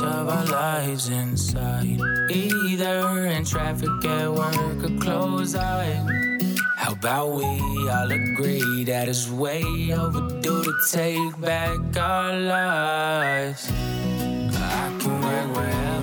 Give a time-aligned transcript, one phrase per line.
[0.00, 2.00] of our lives inside.
[2.30, 6.58] Either in traffic at work or close eyes.
[6.76, 7.44] How about we
[7.88, 13.70] all agree that it's way overdue to take back our lives?
[13.70, 15.93] I can work wherever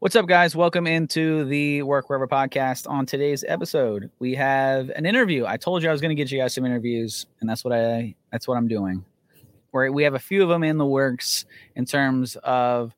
[0.00, 0.54] What's up, guys?
[0.54, 2.88] Welcome into the Work Wherever podcast.
[2.88, 5.44] On today's episode, we have an interview.
[5.44, 7.74] I told you I was going to get you guys some interviews, and that's what
[7.74, 9.04] I that's what I'm doing.
[9.72, 12.94] Where we have a few of them in the works in terms of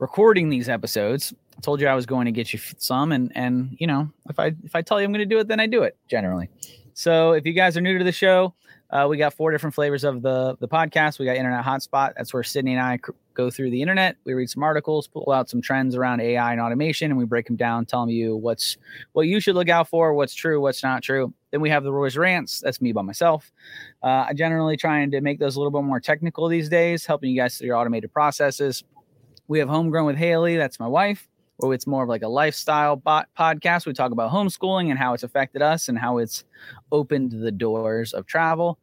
[0.00, 1.32] recording these episodes.
[1.56, 4.40] I told you I was going to get you some, and and you know if
[4.40, 6.50] I if I tell you I'm going to do it, then I do it generally.
[6.94, 8.54] So if you guys are new to the show,
[8.92, 11.18] uh, we got four different flavors of the the podcast.
[11.18, 12.12] We got Internet Hotspot.
[12.16, 14.16] That's where Sydney and I c- go through the internet.
[14.24, 17.46] We read some articles, pull out some trends around AI and automation, and we break
[17.46, 18.76] them down, telling you what's
[19.12, 21.32] what you should look out for, what's true, what's not true.
[21.50, 22.60] Then we have the Roy's Rants.
[22.60, 23.50] That's me by myself.
[24.02, 27.30] Uh, I generally trying to make those a little bit more technical these days, helping
[27.30, 28.84] you guys through your automated processes.
[29.48, 30.56] We have Homegrown with Halie.
[30.56, 31.28] That's my wife.
[31.62, 33.86] Where it's more of like a lifestyle bot podcast.
[33.86, 36.44] We talk about homeschooling and how it's affected us and how it's
[36.90, 38.78] opened the doors of travel.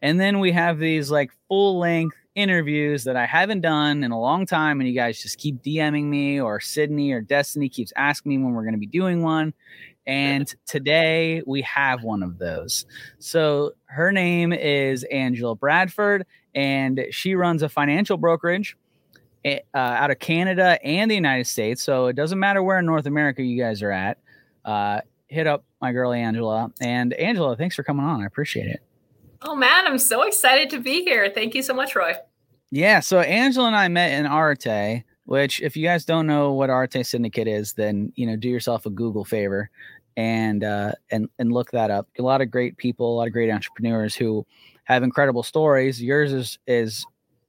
[0.00, 4.20] And then we have these like full length interviews that I haven't done in a
[4.20, 4.80] long time.
[4.80, 8.54] And you guys just keep DMing me, or Sydney or Destiny keeps asking me when
[8.54, 9.52] we're going to be doing one.
[10.06, 12.86] And today we have one of those.
[13.18, 18.76] So her name is Angela Bradford, and she runs a financial brokerage
[19.44, 21.82] uh, out of Canada and the United States.
[21.82, 24.18] So it doesn't matter where in North America you guys are at.
[24.64, 26.70] Uh, hit up my girl Angela.
[26.80, 28.22] And Angela, thanks for coming on.
[28.22, 28.82] I appreciate it.
[29.42, 31.30] Oh man, I'm so excited to be here.
[31.34, 32.14] Thank you so much, Roy.
[32.70, 36.70] Yeah, so Angela and I met in Arete, which if you guys don't know what
[36.70, 39.68] Arete Syndicate is, then you know do yourself a Google favor
[40.16, 42.08] and uh, and and look that up.
[42.18, 44.46] A lot of great people, a lot of great entrepreneurs who
[44.84, 46.02] have incredible stories.
[46.02, 47.04] Yours is is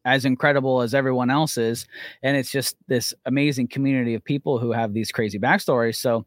[0.05, 1.85] as incredible as everyone else's,
[2.23, 5.95] and it's just this amazing community of people who have these crazy backstories.
[5.95, 6.25] So,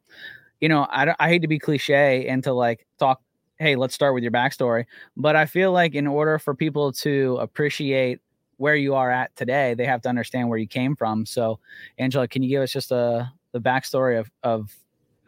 [0.61, 3.21] you know, I I hate to be cliche and to like talk.
[3.59, 4.85] Hey, let's start with your backstory.
[5.17, 8.21] But I feel like in order for people to appreciate
[8.59, 11.27] where you are at today, they have to understand where you came from.
[11.27, 11.59] So,
[11.99, 14.75] Angela, can you give us just a the backstory of of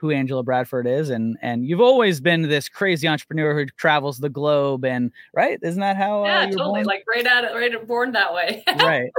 [0.00, 1.10] who Angela Bradford is?
[1.10, 5.58] And and you've always been this crazy entrepreneur who travels the globe, and right?
[5.62, 6.24] Isn't that how?
[6.24, 6.72] Yeah, uh, you were totally.
[6.72, 6.86] born?
[6.86, 8.64] Like right out right born that way.
[8.80, 9.10] right.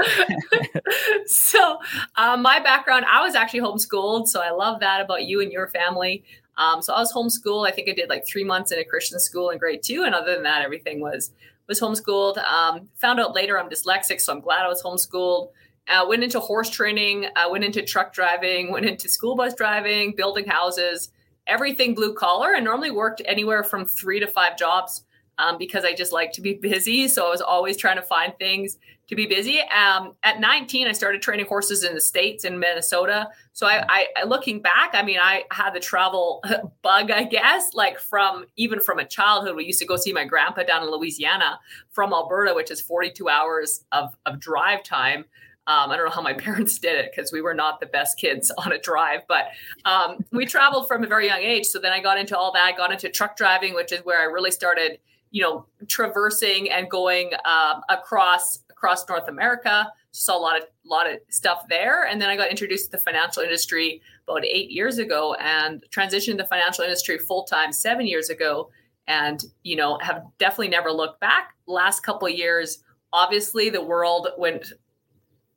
[1.25, 1.78] so
[2.16, 4.28] um, my background, I was actually homeschooled.
[4.28, 6.23] So I love that about you and your family.
[6.57, 7.68] Um, so I was homeschooled.
[7.68, 10.13] I think I did like three months in a Christian school in grade two, and
[10.13, 11.31] other than that, everything was
[11.68, 12.38] was homeschooled.
[12.44, 15.51] Um, found out later I'm dyslexic, so I'm glad I was homeschooled.
[15.89, 20.13] Uh, went into horse training, uh, went into truck driving, went into school bus driving,
[20.16, 21.09] building houses,
[21.47, 25.03] everything blue collar, and normally worked anywhere from three to five jobs
[25.39, 27.07] um, because I just like to be busy.
[27.07, 28.77] So I was always trying to find things
[29.07, 29.59] to be busy.
[29.61, 33.29] Um, at 19, I started training horses in the States in Minnesota.
[33.53, 36.44] So I, I, looking back, I mean, I had the travel
[36.83, 39.56] bug, I guess, like from even from a childhood.
[39.56, 43.27] We used to go see my grandpa down in Louisiana from Alberta, which is 42
[43.27, 45.25] hours of, of drive time.
[45.69, 48.18] Um, I don't know how my parents did it because we were not the best
[48.18, 49.50] kids on a drive, but
[49.85, 51.68] um, we traveled from a very young age.
[51.68, 52.63] So then I got into all that.
[52.63, 55.00] I got into truck driving, which is where I really started,
[55.31, 59.91] you know, traversing and going um, across across North America.
[60.12, 62.98] Saw a lot of lot of stuff there, and then I got introduced to the
[62.98, 68.07] financial industry about eight years ago, and transitioned to the financial industry full time seven
[68.07, 68.72] years ago,
[69.06, 71.51] and you know have definitely never looked back.
[71.68, 72.81] Last couple years,
[73.13, 74.74] obviously, the world went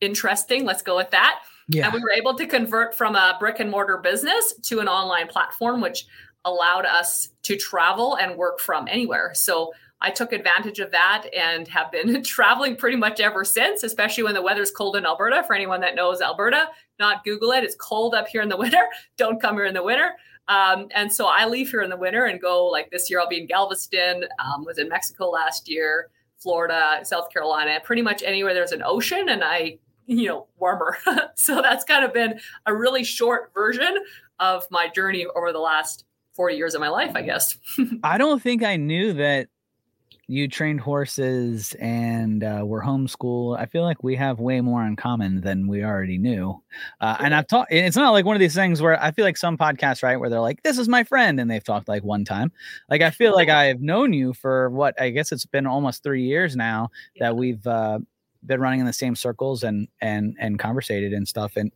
[0.02, 0.64] interesting.
[0.64, 1.40] Let's go with that.
[1.68, 1.86] Yeah.
[1.86, 5.28] And we were able to convert from a brick and mortar business to an online
[5.28, 6.06] platform, which
[6.44, 9.30] allowed us to travel and work from anywhere.
[9.34, 14.24] So I took advantage of that and have been traveling pretty much ever since, especially
[14.24, 15.44] when the weather's cold in Alberta.
[15.46, 16.66] For anyone that knows Alberta,
[16.98, 17.64] not Google it.
[17.64, 18.82] It's cold up here in the winter.
[19.16, 20.10] Don't come here in the winter.
[20.48, 23.20] Um, and so I leave here in the winter and go like this year.
[23.20, 24.24] I'll be in Galveston.
[24.40, 26.10] Um, was in Mexico last year,
[26.42, 30.96] Florida, South Carolina, pretty much anywhere there's an ocean, and I, you know, warmer.
[31.36, 33.98] so that's kind of been a really short version
[34.40, 36.04] of my journey over the last
[36.34, 37.56] 40 years of my life, I guess.
[38.02, 39.48] I don't think I knew that
[40.28, 43.58] you trained horses and uh, were homeschooled.
[43.58, 46.62] I feel like we have way more in common than we already knew.
[47.00, 47.72] Uh, and I've talked.
[47.72, 50.30] It's not like one of these things where I feel like some podcasts, right, where
[50.30, 52.50] they're like, "This is my friend," and they've talked like one time.
[52.88, 56.22] Like I feel like I've known you for what I guess it's been almost three
[56.22, 57.26] years now yeah.
[57.26, 57.98] that we've uh,
[58.46, 61.56] been running in the same circles and and and conversated and stuff.
[61.56, 61.72] And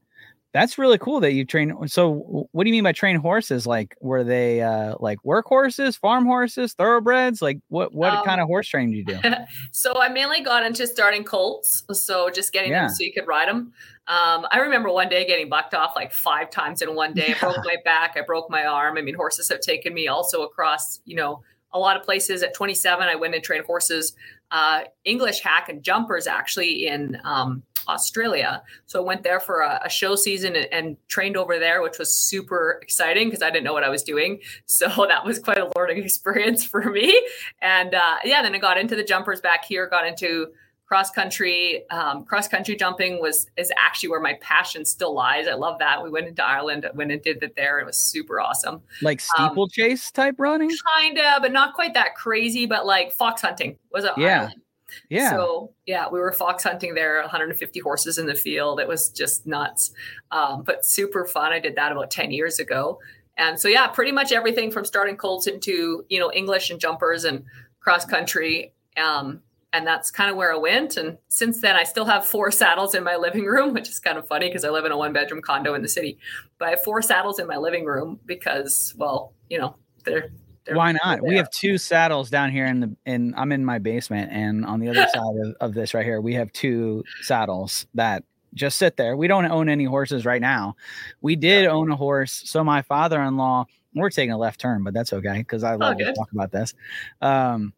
[0.57, 1.87] that's really cool that you train.
[1.87, 3.67] So, what do you mean by train horses?
[3.67, 7.43] Like, were they uh, like work horses, farm horses, thoroughbreds?
[7.43, 9.21] Like, what what um, kind of horse training do you do?
[9.73, 11.85] so, I mainly got into starting colts.
[11.93, 12.87] So, just getting yeah.
[12.87, 13.73] them so you could ride them.
[14.09, 17.35] Um, I remember one day getting bucked off like five times in one day.
[17.35, 18.17] I broke my back.
[18.17, 18.97] I broke my arm.
[18.97, 21.43] I mean, horses have taken me also across, you know,
[21.73, 22.43] a lot of places.
[22.43, 24.15] At 27, I went and trained horses,
[24.51, 28.63] uh, English hack and jumpers actually in um, Australia.
[28.87, 31.99] So I went there for a, a show season and, and, trained over there, which
[31.99, 34.41] was super exciting because I didn't know what I was doing.
[34.69, 37.21] So that was quite a learning experience for me.
[37.63, 40.49] And uh, yeah, then I got into the jumpers back here, got into
[40.87, 45.55] cross country um, cross country jumping was is actually where my passion still lies i
[45.55, 48.81] love that we went into ireland went and did that there it was super awesome
[49.03, 53.13] like um, steeplechase um, type running kind of but not quite that crazy but like
[53.13, 54.63] fox hunting was it yeah ireland.
[55.09, 55.31] Yeah.
[55.31, 58.81] So yeah, we were fox hunting there, 150 horses in the field.
[58.81, 59.93] It was just nuts,
[60.31, 61.53] um, but super fun.
[61.53, 63.01] I did that about 10 years ago,
[63.37, 67.25] and so yeah, pretty much everything from starting colts into you know English and jumpers
[67.25, 67.45] and
[67.81, 68.73] cross country.
[68.97, 69.43] Um,
[69.73, 70.97] and that's kind of where I went.
[70.97, 74.17] And since then, I still have four saddles in my living room, which is kind
[74.17, 76.19] of funny because I live in a one bedroom condo in the city.
[76.59, 80.31] But I have four saddles in my living room because, well, you know, they're
[80.73, 81.23] why not?
[81.23, 84.81] We have two saddles down here in the in I'm in my basement and on
[84.81, 88.25] the other side of, of this right here, we have two saddles that
[88.55, 89.17] just sit there.
[89.17, 90.77] We don't own any horses right now.
[91.21, 91.71] We did yeah.
[91.71, 92.43] own a horse.
[92.47, 96.05] So my father-in-law, we're taking a left turn, but that's okay because I love oh,
[96.05, 96.75] to talk about this.
[97.21, 97.73] Um,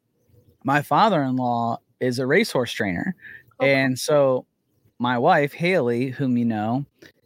[0.64, 3.14] my father-in-law is a racehorse trainer.
[3.60, 3.75] Okay.
[3.75, 4.46] And so
[4.99, 6.84] my wife, Halie, whom you know,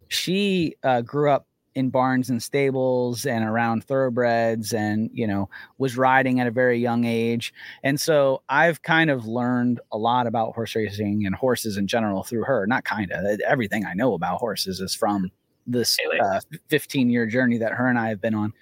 [0.09, 5.49] she uh, grew up in barns and stables and around thoroughbreds and you know
[5.79, 7.53] was riding at a very young age.
[7.83, 12.25] And so i've kind of learned a lot about horse racing and horses in general
[12.25, 12.67] through her.
[12.67, 15.31] Not kind of everything i know about horses is from
[15.67, 18.53] this uh, 15 year journey that her and i have been on.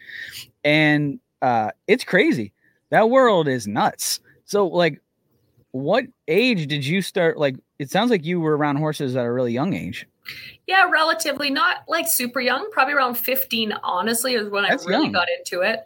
[0.63, 2.53] And uh, it's crazy.
[2.91, 4.21] That world is nuts
[4.51, 5.01] so like
[5.73, 9.33] what age did you start like it sounds like you were around horses at a
[9.33, 10.07] really young age
[10.67, 15.05] yeah, relatively not like super young, probably around 15, honestly, is when That's I really
[15.05, 15.13] young.
[15.13, 15.81] got into it.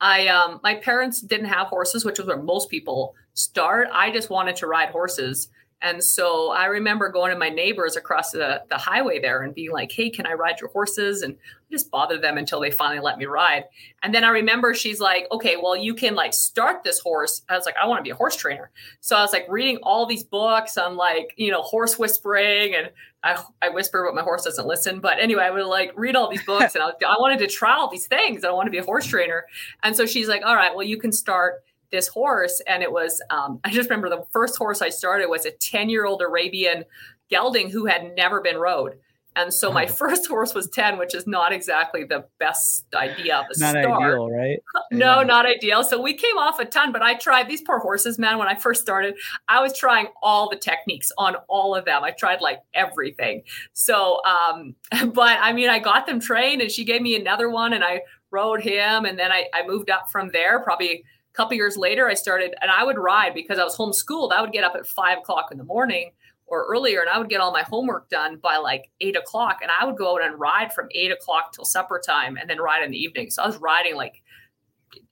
[0.00, 3.88] I um my parents didn't have horses, which is where most people start.
[3.92, 5.48] I just wanted to ride horses.
[5.82, 9.72] And so I remember going to my neighbors across the, the highway there and being
[9.72, 11.22] like, hey, can I ride your horses?
[11.22, 11.36] And
[11.70, 13.64] just bother them until they finally let me ride.
[14.02, 17.42] And then I remember she's like, okay, well, you can like start this horse.
[17.48, 18.70] I was like, I want to be a horse trainer.
[19.00, 22.90] So I was like reading all these books on like, you know, horse whispering and
[23.22, 25.00] I, I whisper, but my horse doesn't listen.
[25.00, 27.76] But anyway, I would like read all these books and I, I wanted to try
[27.76, 28.44] all these things.
[28.44, 29.44] I want to be a horse trainer.
[29.82, 32.60] And so she's like, all right, well, you can start this horse.
[32.66, 35.88] And it was, um, I just remember the first horse I started was a 10
[35.88, 36.84] year old Arabian
[37.28, 38.98] gelding who had never been rode.
[39.36, 43.44] And so my first horse was 10, which is not exactly the best idea of
[43.44, 44.02] a not start.
[44.02, 44.58] ideal, right?
[44.90, 45.26] no, yeah.
[45.26, 45.84] not ideal.
[45.84, 48.38] So we came off a ton, but I tried these poor horses, man.
[48.38, 49.14] When I first started,
[49.48, 52.02] I was trying all the techniques on all of them.
[52.02, 53.42] I tried like everything.
[53.72, 54.74] So, um,
[55.12, 58.02] but I mean, I got them trained and she gave me another one and I
[58.30, 59.04] rode him.
[59.04, 62.54] And then I, I moved up from there, probably a couple years later, I started
[62.60, 64.32] and I would ride because I was homeschooled.
[64.32, 66.12] I would get up at five o'clock in the morning
[66.46, 69.70] or earlier and I would get all my homework done by like eight o'clock and
[69.70, 72.82] I would go out and ride from eight o'clock till supper time and then ride
[72.82, 73.30] in the evening.
[73.30, 74.22] So I was riding like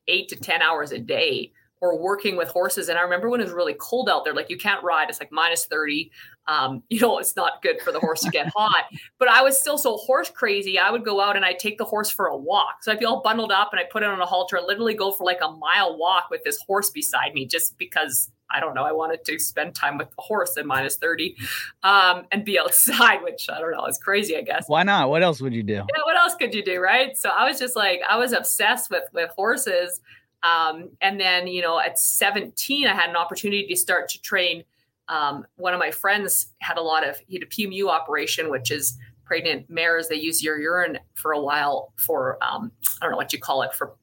[0.09, 2.89] eight to 10 hours a day or working with horses.
[2.89, 5.21] And I remember when it was really cold out there, like you can't ride, it's
[5.21, 6.11] like minus 30.
[6.49, 8.87] Um, you know, it's not good for the horse to get hot.
[9.19, 10.79] But I was still so horse crazy.
[10.79, 12.83] I would go out and I'd take the horse for a walk.
[12.83, 14.95] So I'd be all bundled up and I put it on a halter and literally
[14.95, 18.75] go for like a mile walk with this horse beside me just because I don't
[18.75, 18.85] know.
[18.85, 21.37] I wanted to spend time with the horse at minus 30
[21.83, 24.65] um, and be outside, which I don't know is crazy, I guess.
[24.69, 25.11] Why not?
[25.11, 25.75] What else would you do?
[25.75, 26.81] Yeah, what else could you do?
[26.81, 27.17] Right.
[27.17, 30.01] So I was just like, I was obsessed with with horses.
[30.43, 34.65] Um, and then, you know, at 17, I had an opportunity to start to train.
[35.09, 38.71] Um, one of my friends had a lot of, he had a PMU operation, which
[38.71, 40.09] is pregnant mares.
[40.09, 43.63] They use your urine for a while for, um, I don't know what you call
[43.63, 43.95] it, for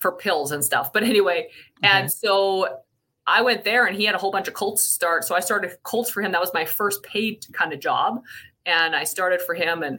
[0.00, 0.92] for pills and stuff.
[0.92, 1.48] But anyway,
[1.84, 1.92] okay.
[1.92, 2.78] and so
[3.26, 5.24] I went there and he had a whole bunch of Colts to start.
[5.24, 6.32] So I started Colts for him.
[6.32, 8.22] That was my first paid kind of job.
[8.64, 9.82] And I started for him.
[9.82, 9.98] And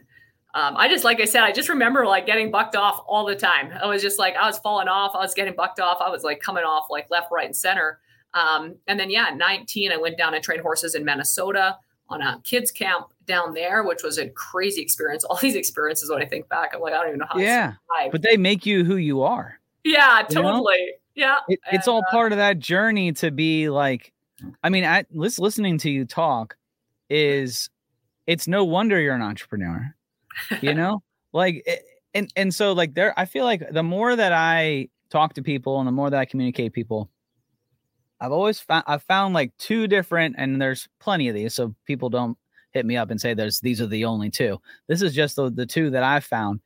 [0.54, 3.36] um, I just, like I said, I just remember like getting bucked off all the
[3.36, 3.72] time.
[3.80, 5.12] I was just like, I was falling off.
[5.14, 5.98] I was getting bucked off.
[6.00, 8.00] I was like coming off like left, right, and center.
[8.34, 11.76] Um, and then yeah, 19, I went down and trained horses in Minnesota
[12.08, 15.24] on a kids camp down there, which was a crazy experience.
[15.30, 17.38] All these experiences, when I think back, I'm like, I don't even know how.
[17.38, 17.74] Yeah,
[18.10, 19.58] but they make you who you are.
[19.84, 20.76] Yeah, totally.
[20.78, 20.92] You know?
[21.14, 24.12] Yeah, it, it's and, all uh, part of that journey to be like.
[24.62, 26.56] I mean, I listening to you talk
[27.10, 27.68] is
[28.26, 29.94] it's no wonder you're an entrepreneur.
[30.62, 31.76] You know, like eh,
[32.14, 35.78] and and so like there, I feel like the more that I talk to people
[35.78, 37.10] and the more that I communicate people,
[38.20, 42.10] I've always found I've found like two different, and there's plenty of these, so people
[42.10, 42.36] don't
[42.72, 44.60] hit me up and say there's these are the only two.
[44.88, 46.60] This is just the, the two that I've found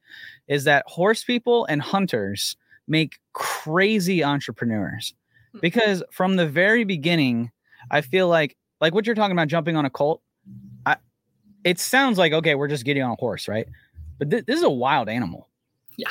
[0.48, 2.56] is that horse people and hunters
[2.86, 5.14] make crazy entrepreneurs
[5.52, 5.58] hmm.
[5.60, 7.50] because from the very beginning,
[7.90, 10.20] I feel like like what you're talking about jumping on a colt.
[10.84, 10.96] I,
[11.62, 13.66] it sounds like okay, we're just getting on a horse, right?
[14.18, 15.48] But th- this is a wild animal.
[15.96, 16.10] Yeah.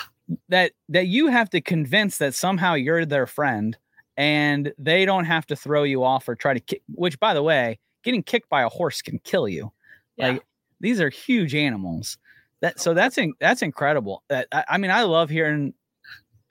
[0.50, 3.78] That that you have to convince that somehow you're their friend
[4.18, 7.44] and they don't have to throw you off or try to kick which by the
[7.44, 9.72] way, getting kicked by a horse can kill you.
[10.18, 10.28] Yeah.
[10.30, 10.44] Like
[10.80, 12.18] these are huge animals.
[12.62, 14.24] That so that's in, that's incredible.
[14.30, 15.74] That I, I mean, I love hearing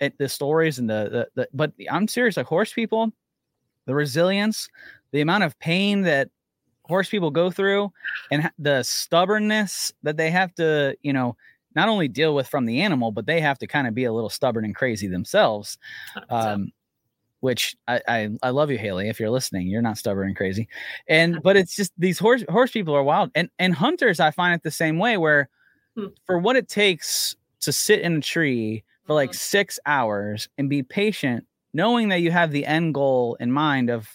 [0.00, 2.36] it, the stories and the, the the but I'm serious.
[2.36, 3.12] Like horse people,
[3.86, 4.68] the resilience,
[5.12, 6.28] the amount of pain that
[6.84, 7.92] horse people go through,
[8.30, 11.36] and the stubbornness that they have to, you know,
[11.74, 14.12] not only deal with from the animal, but they have to kind of be a
[14.12, 15.78] little stubborn and crazy themselves.
[16.28, 16.72] Um,
[17.42, 19.08] which I, I, I love you, Halie.
[19.08, 20.68] If you're listening, you're not stubborn and crazy.
[21.08, 23.32] And but it's just these horse horse people are wild.
[23.34, 25.48] And and hunters, I find it the same way where
[25.96, 26.06] hmm.
[26.24, 29.36] for what it takes to sit in a tree for like mm-hmm.
[29.36, 31.44] six hours and be patient,
[31.74, 34.08] knowing that you have the end goal in mind of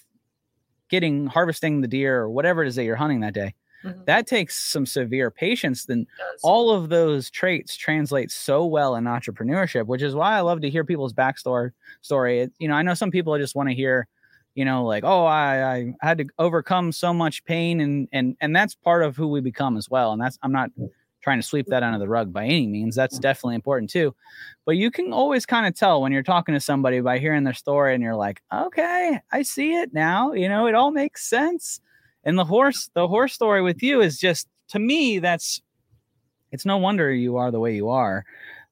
[0.89, 3.53] getting harvesting the deer or whatever it is that you're hunting that day.
[3.83, 4.01] Mm-hmm.
[4.05, 5.85] That takes some severe patience.
[5.85, 6.07] Then
[6.43, 10.69] all of those traits translate so well in entrepreneurship, which is why I love to
[10.69, 11.71] hear people's backstory.
[12.01, 14.07] Story, it, you know, I know some people just want to hear,
[14.55, 18.55] you know, like, oh, I, I had to overcome so much pain, and and and
[18.55, 20.11] that's part of who we become as well.
[20.11, 20.71] And that's I'm not
[21.21, 22.95] trying to sweep that under the rug by any means.
[22.95, 24.15] That's definitely important too.
[24.65, 27.53] But you can always kind of tell when you're talking to somebody by hearing their
[27.53, 30.33] story, and you're like, okay, I see it now.
[30.33, 31.79] You know, it all makes sense
[32.27, 35.61] and the horse the horse story with you is just to me that's
[36.51, 38.23] it's no wonder you are the way you are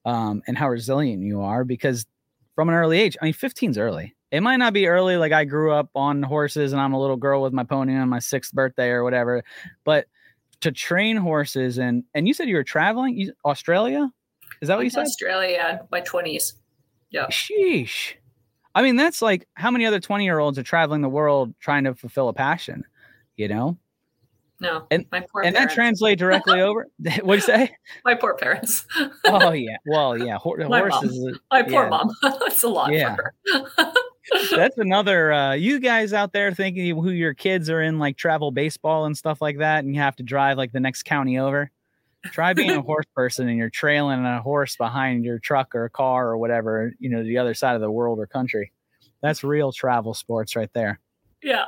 [0.05, 2.05] um, and how resilient you are because
[2.53, 4.13] from an early age i mean 15's early.
[4.31, 7.15] It might not be early like i grew up on horses and i'm a little
[7.15, 9.43] girl with my pony on my sixth birthday or whatever
[9.85, 10.07] but
[10.59, 14.11] to train horses and and you said you were traveling you, australia?
[14.61, 15.03] Is that what you said?
[15.03, 16.53] Australia my 20s
[17.11, 17.27] yeah.
[17.27, 18.13] Sheesh.
[18.73, 21.85] I mean that's like how many other 20 year olds are traveling the world trying
[21.85, 22.83] to fulfill a passion
[23.37, 23.77] you know?
[24.61, 25.73] No, and my poor and parents.
[25.73, 26.87] that translate directly over.
[27.21, 27.75] What'd you say?
[28.05, 28.85] My poor parents.
[29.25, 31.19] oh yeah, well yeah, Ho- horses.
[31.19, 31.39] Mom.
[31.51, 31.89] My poor yeah.
[31.89, 32.15] mom.
[32.21, 33.17] That's a lot yeah.
[34.51, 35.33] That's another.
[35.33, 39.17] Uh, you guys out there thinking who your kids are in like travel baseball and
[39.17, 41.69] stuff like that, and you have to drive like the next county over.
[42.31, 45.89] Try being a horse person and you're trailing a horse behind your truck or a
[45.91, 48.71] car or whatever, you know, the other side of the world or country.
[49.21, 50.99] That's real travel sports right there.
[51.43, 51.65] Yeah.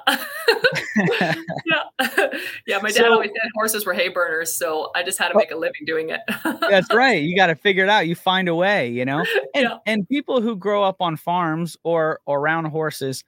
[1.65, 1.83] Yeah.
[2.67, 2.79] yeah.
[2.81, 4.53] My dad so, always said horses were hay burners.
[4.53, 6.21] So I just had to make a living doing it.
[6.61, 7.21] that's right.
[7.21, 8.07] You got to figure it out.
[8.07, 9.25] You find a way, you know?
[9.53, 9.77] And, yeah.
[9.85, 13.23] and people who grow up on farms or, or around horses,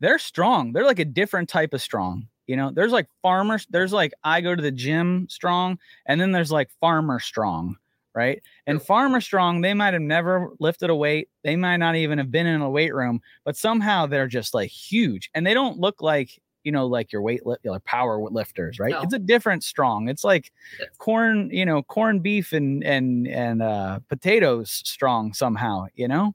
[0.00, 0.72] they're strong.
[0.72, 2.28] They're like a different type of strong.
[2.46, 6.30] You know, there's like farmers, there's like I go to the gym strong, and then
[6.30, 7.78] there's like farmer strong
[8.14, 8.42] right?
[8.66, 11.28] And Farmer Strong, they might have never lifted a weight.
[11.42, 14.70] They might not even have been in a weight room, but somehow they're just like
[14.70, 18.80] huge and they don't look like, you know, like your weight lift, like power lifters,
[18.80, 18.90] right?
[18.90, 19.02] No.
[19.02, 20.08] It's a different strong.
[20.08, 20.88] It's like yes.
[20.98, 26.34] corn, you know, corn beef and and and uh potatoes strong somehow, you know?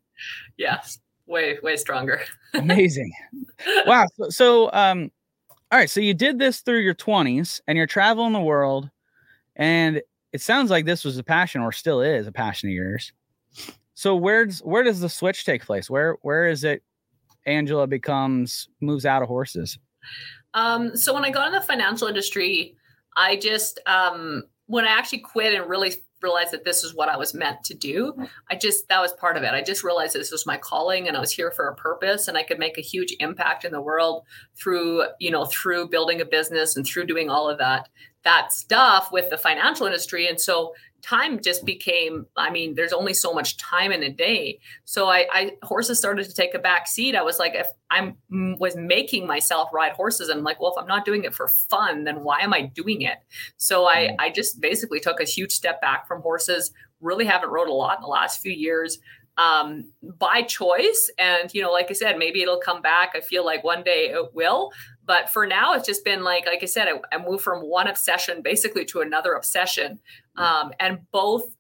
[0.58, 1.00] Yes.
[1.26, 2.22] Way way stronger.
[2.54, 3.12] Amazing.
[3.86, 4.06] Wow.
[4.16, 5.12] So, so um
[5.72, 8.90] all right, so you did this through your 20s and you're traveling the world
[9.56, 13.14] and it sounds like this was a passion or still is a passion of yours.
[13.96, 15.90] So where's where does the switch take place?
[15.90, 16.84] Where where is it
[17.46, 19.78] Angela becomes moves out of horses?
[20.54, 22.76] Um, so when I got in the financial industry,
[23.16, 27.18] I just um, when I actually quit and really realized that this is what I
[27.18, 28.14] was meant to do.
[28.50, 29.54] I just that was part of it.
[29.54, 32.38] I just realized this was my calling and I was here for a purpose and
[32.38, 34.24] I could make a huge impact in the world
[34.56, 37.90] through, you know, through building a business and through doing all of that
[38.24, 40.28] that stuff with the financial industry.
[40.28, 44.60] And so time just became, I mean, there's only so much time in a day.
[44.86, 47.16] So I, I horses started to take a back seat.
[47.16, 48.18] I was like, if I'm
[48.60, 51.48] was making myself ride horses, and I'm like, well, if I'm not doing it for
[51.48, 53.18] fun, then why am I doing it?
[53.58, 54.16] So I, mm.
[54.20, 56.72] I just basically took a huge step back from horses.
[57.02, 59.00] Really haven't rode a lot in the last few years.
[59.40, 61.10] Um, by choice.
[61.18, 63.14] And, you know, like I said, maybe it'll come back.
[63.16, 64.72] I feel like one day it will.
[65.06, 67.88] But for now, it's just been like, like I said, I, I moved from one
[67.88, 70.00] obsession basically to another obsession.
[70.38, 70.44] Mm.
[70.44, 71.56] Um, and both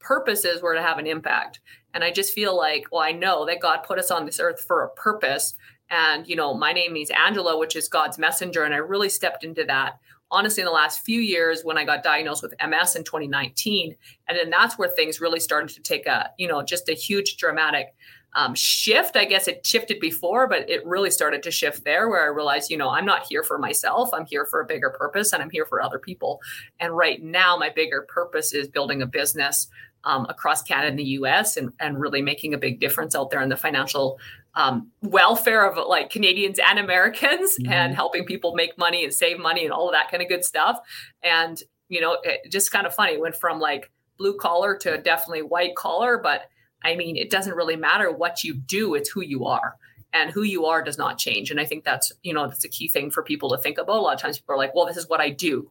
[0.00, 1.60] purposes were to have an impact.
[1.94, 4.64] And I just feel like, well, I know that God put us on this earth
[4.66, 5.54] for a purpose.
[5.88, 8.64] And, you know, my name is Angela, which is God's messenger.
[8.64, 12.02] And I really stepped into that honestly in the last few years when I got
[12.02, 13.94] diagnosed with MS in 2019.
[14.28, 17.36] And then that's where things really started to take a, you know, just a huge
[17.36, 17.94] dramatic
[18.34, 19.16] um, shift.
[19.16, 22.70] I guess it shifted before, but it really started to shift there where I realized,
[22.70, 24.10] you know, I'm not here for myself.
[24.12, 26.40] I'm here for a bigger purpose and I'm here for other people.
[26.78, 29.68] And right now, my bigger purpose is building a business
[30.04, 33.42] um, across Canada and the US and, and really making a big difference out there
[33.42, 34.18] in the financial
[34.54, 37.72] um, welfare of like Canadians and Americans mm-hmm.
[37.72, 40.44] and helping people make money and save money and all of that kind of good
[40.44, 40.78] stuff.
[41.22, 45.42] And, you know, it, just kind of funny, went from like blue collar to definitely
[45.42, 46.18] white collar.
[46.18, 46.42] But
[46.82, 49.76] I mean, it doesn't really matter what you do, it's who you are.
[50.12, 51.52] And who you are does not change.
[51.52, 53.96] And I think that's, you know, that's a key thing for people to think about.
[53.96, 55.70] A lot of times people are like, well, this is what I do,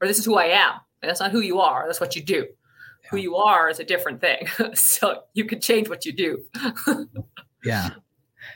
[0.00, 0.72] or this is who I am.
[1.02, 1.84] And that's not who you are.
[1.86, 2.46] That's what you do
[3.10, 4.46] who you are is a different thing.
[4.74, 6.42] so you can change what you do.
[7.64, 7.90] yeah.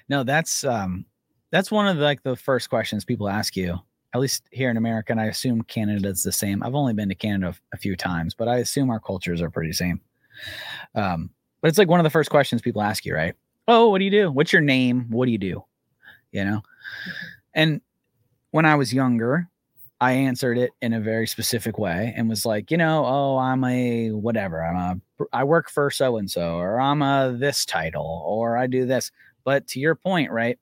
[0.09, 1.05] No, that's um
[1.51, 3.79] that's one of the, like the first questions people ask you.
[4.15, 6.63] At least here in America, and I assume Canada's the same.
[6.63, 9.73] I've only been to Canada a few times, but I assume our cultures are pretty
[9.75, 10.01] same.
[10.95, 11.31] Um,
[11.61, 13.35] but it's like one of the first questions people ask you, right?
[13.67, 14.33] Oh, what do you do?
[14.33, 15.07] What's your name?
[15.11, 15.63] What do you do?
[16.33, 16.63] You know?
[16.63, 17.27] Mm-hmm.
[17.53, 17.81] And
[18.51, 19.49] when I was younger,
[20.01, 23.65] I answered it in a very specific way and was like, you know, oh, I'm
[23.65, 24.65] a whatever.
[24.65, 28.69] I'm a I work for so and so, or I'm a this title, or I
[28.69, 29.11] do this.
[29.49, 30.59] But to your point, right?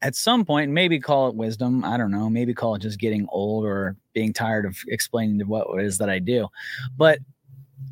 [0.00, 1.84] At some point, maybe call it wisdom.
[1.84, 2.30] I don't know.
[2.30, 6.08] Maybe call it just getting old or being tired of explaining what it is that
[6.08, 6.46] I do.
[6.96, 7.18] But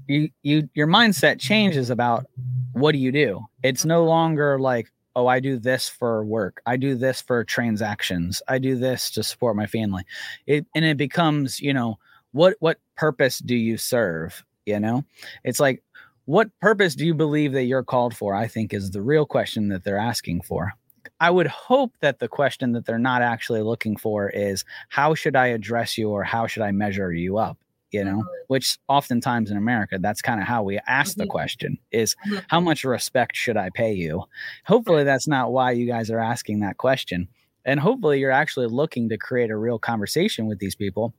[0.06, 2.26] you you your mindset changes about
[2.74, 3.40] what do you do?
[3.64, 6.62] It's no longer like, oh, I do this for work.
[6.64, 8.40] I do this for transactions.
[8.46, 10.04] I do this to support my family.
[10.46, 11.98] It and it becomes, you know,
[12.30, 14.44] what what purpose do you serve?
[14.64, 15.04] You know,
[15.42, 15.82] it's like,
[16.26, 18.34] what purpose do you believe that you're called for?
[18.34, 20.72] I think is the real question that they're asking for.
[21.20, 25.36] I would hope that the question that they're not actually looking for is how should
[25.36, 27.58] I address you or how should I measure you up?
[27.94, 28.44] you know mm-hmm.
[28.48, 31.22] which oftentimes in america that's kind of how we ask mm-hmm.
[31.22, 32.38] the question is mm-hmm.
[32.48, 34.24] how much respect should i pay you
[34.66, 37.28] hopefully that's not why you guys are asking that question
[37.64, 41.14] and hopefully you're actually looking to create a real conversation with these people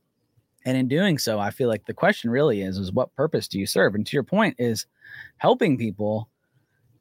[0.66, 3.58] and in doing so i feel like the question really is is what purpose do
[3.58, 3.94] you serve?
[3.94, 4.84] And to your point is
[5.38, 6.28] helping people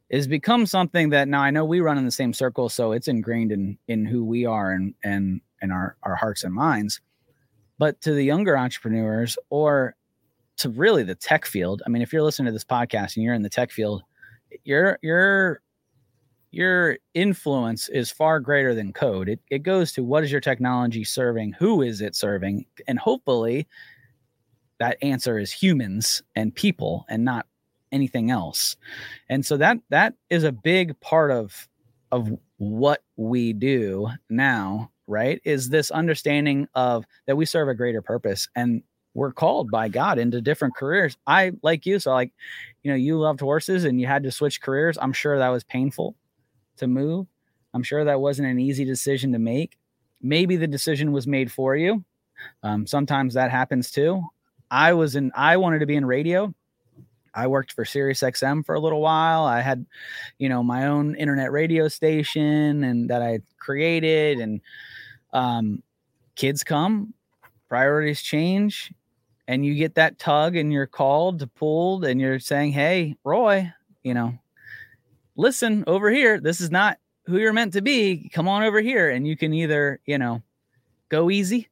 [0.09, 3.09] is become something that now i know we run in the same circle so it's
[3.09, 7.01] ingrained in in who we are and and in our our hearts and minds.
[7.77, 9.95] But to the younger entrepreneurs or
[10.57, 13.33] to really the tech field, I mean, if you're listening to this podcast and you're
[13.33, 14.03] in the tech field,
[14.63, 15.61] your your
[16.55, 19.29] your influence is far greater than code.
[19.29, 23.67] It it goes to what is your technology serving, who is it serving, and hopefully
[24.79, 27.47] that answer is humans and people and not
[27.91, 28.75] anything else.
[29.29, 31.67] And so that that is a big part of
[32.11, 38.01] of what we do now right is this understanding of that we serve a greater
[38.01, 38.81] purpose and
[39.13, 42.31] we're called by god into different careers i like you so like
[42.83, 45.63] you know you loved horses and you had to switch careers i'm sure that was
[45.65, 46.15] painful
[46.77, 47.27] to move.
[47.73, 49.77] I'm sure that wasn't an easy decision to make.
[50.21, 52.03] Maybe the decision was made for you.
[52.63, 54.23] Um, sometimes that happens too.
[54.71, 56.53] I was in i wanted to be in radio.
[57.33, 59.43] I worked for Sirius XM for a little while.
[59.43, 59.85] I had,
[60.39, 64.61] you know, my own internet radio station and that I created and
[65.33, 65.83] um,
[66.35, 67.13] kids come,
[67.67, 68.93] priorities change,
[69.49, 73.71] and you get that tug and you're called to pulled and you're saying, Hey, Roy,
[74.01, 74.39] you know,
[75.35, 76.39] listen over here.
[76.39, 78.29] This is not who you're meant to be.
[78.33, 79.09] Come on over here.
[79.09, 80.41] And you can either, you know,
[81.09, 81.69] go easy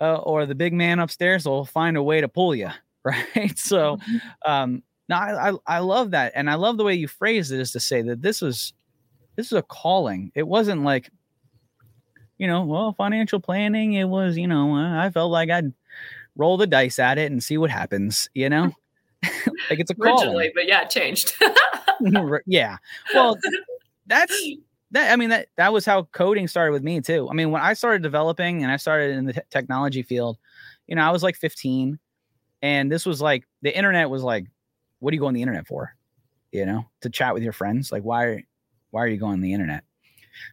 [0.00, 2.70] uh, or the big man upstairs will find a way to pull you.
[3.02, 3.58] Right.
[3.58, 4.18] So, mm-hmm.
[4.44, 6.32] um, no, I, I, I love that.
[6.34, 8.74] And I love the way you phrased it is to say that this was,
[9.36, 10.30] this is a calling.
[10.34, 11.08] It wasn't like,
[12.36, 15.72] you know, well, financial planning, it was, you know, I felt like I'd
[16.36, 18.74] roll the dice at it and see what happens, you know?
[19.70, 21.34] like it's a Originally, but yeah, it changed.
[22.46, 22.78] yeah.
[23.14, 23.38] Well,
[24.06, 24.34] that's
[24.92, 27.28] that I mean that that was how coding started with me too.
[27.30, 30.38] I mean, when I started developing and I started in the te- technology field,
[30.86, 31.98] you know, I was like 15
[32.62, 34.46] and this was like the internet was like
[34.98, 35.94] what do you go on the internet for?
[36.52, 37.92] You know, to chat with your friends?
[37.92, 38.44] Like why
[38.90, 39.84] why are you going on the internet?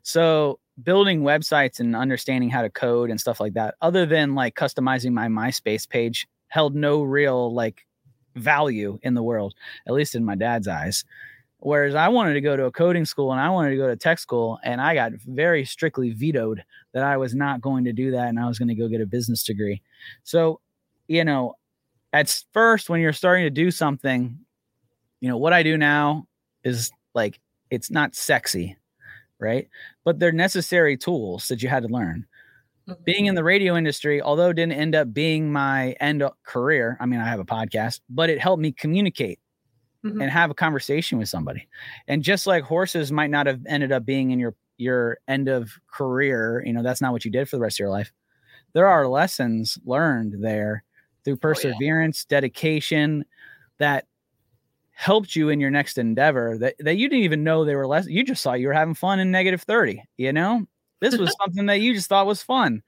[0.03, 4.55] So building websites and understanding how to code and stuff like that, other than like
[4.55, 7.86] customizing my MySpace page, held no real like
[8.37, 9.53] value in the world,
[9.87, 11.03] at least in my dad's eyes.
[11.59, 13.95] Whereas I wanted to go to a coding school and I wanted to go to
[13.95, 18.11] tech school, and I got very strictly vetoed that I was not going to do
[18.11, 19.81] that and I was going to go get a business degree.
[20.23, 20.61] So,
[21.07, 21.55] you know,
[22.13, 24.37] at first, when you're starting to do something,
[25.19, 26.27] you know, what I do now
[26.63, 27.39] is like
[27.71, 28.77] it's not sexy,
[29.39, 29.67] right?
[30.05, 32.25] But they're necessary tools that you had to learn.
[32.87, 33.03] Mm-hmm.
[33.03, 37.19] Being in the radio industry, although didn't end up being my end career, I mean,
[37.19, 39.39] I have a podcast, but it helped me communicate
[40.05, 40.21] mm-hmm.
[40.21, 41.67] and have a conversation with somebody.
[42.07, 45.71] And just like horses might not have ended up being in your your end of
[45.91, 48.11] career, you know, that's not what you did for the rest of your life.
[48.73, 50.83] There are lessons learned there
[51.25, 52.41] through perseverance, oh, yeah.
[52.41, 53.25] dedication
[53.79, 54.05] that
[54.91, 58.07] helped you in your next endeavor that, that you didn't even know they were less
[58.07, 60.65] you just saw you were having fun in negative 30 you know
[60.99, 62.81] this was something that you just thought was fun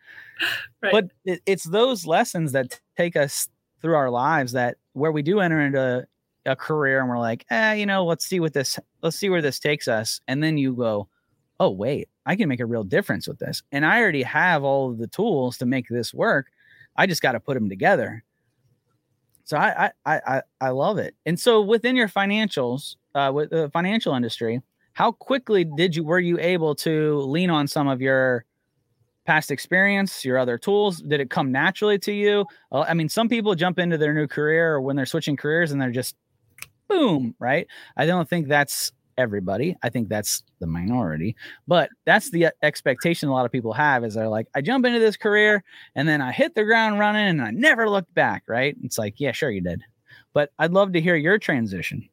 [0.82, 0.92] right.
[0.92, 3.48] but it, it's those lessons that take us
[3.82, 6.06] through our lives that where we do enter into
[6.46, 9.42] a career and we're like, eh, you know, let's see what this, let's see where
[9.42, 10.20] this takes us.
[10.28, 11.08] And then you go,
[11.60, 13.62] oh, wait, I can make a real difference with this.
[13.72, 16.48] And I already have all of the tools to make this work.
[16.96, 18.24] I just got to put them together.
[19.44, 21.16] So I, I, I, I love it.
[21.26, 24.62] And so within your financials, uh, with the financial industry,
[25.00, 28.44] how quickly did you, were you able to lean on some of your
[29.26, 30.98] past experience, your other tools?
[30.98, 32.46] Did it come naturally to you?
[32.74, 35.82] I mean, some people jump into their new career or when they're switching careers and
[35.82, 36.18] they're just
[36.90, 37.66] boom, right?
[37.96, 39.78] I don't think that's everybody.
[39.82, 44.04] I think that's the minority, but that's the uh, expectation a lot of people have
[44.04, 45.64] is they're like, I jump into this career
[45.96, 48.76] and then I hit the ground running and I never looked back, right?
[48.84, 49.82] It's like, yeah, sure you did.
[50.34, 52.10] But I'd love to hear your transition.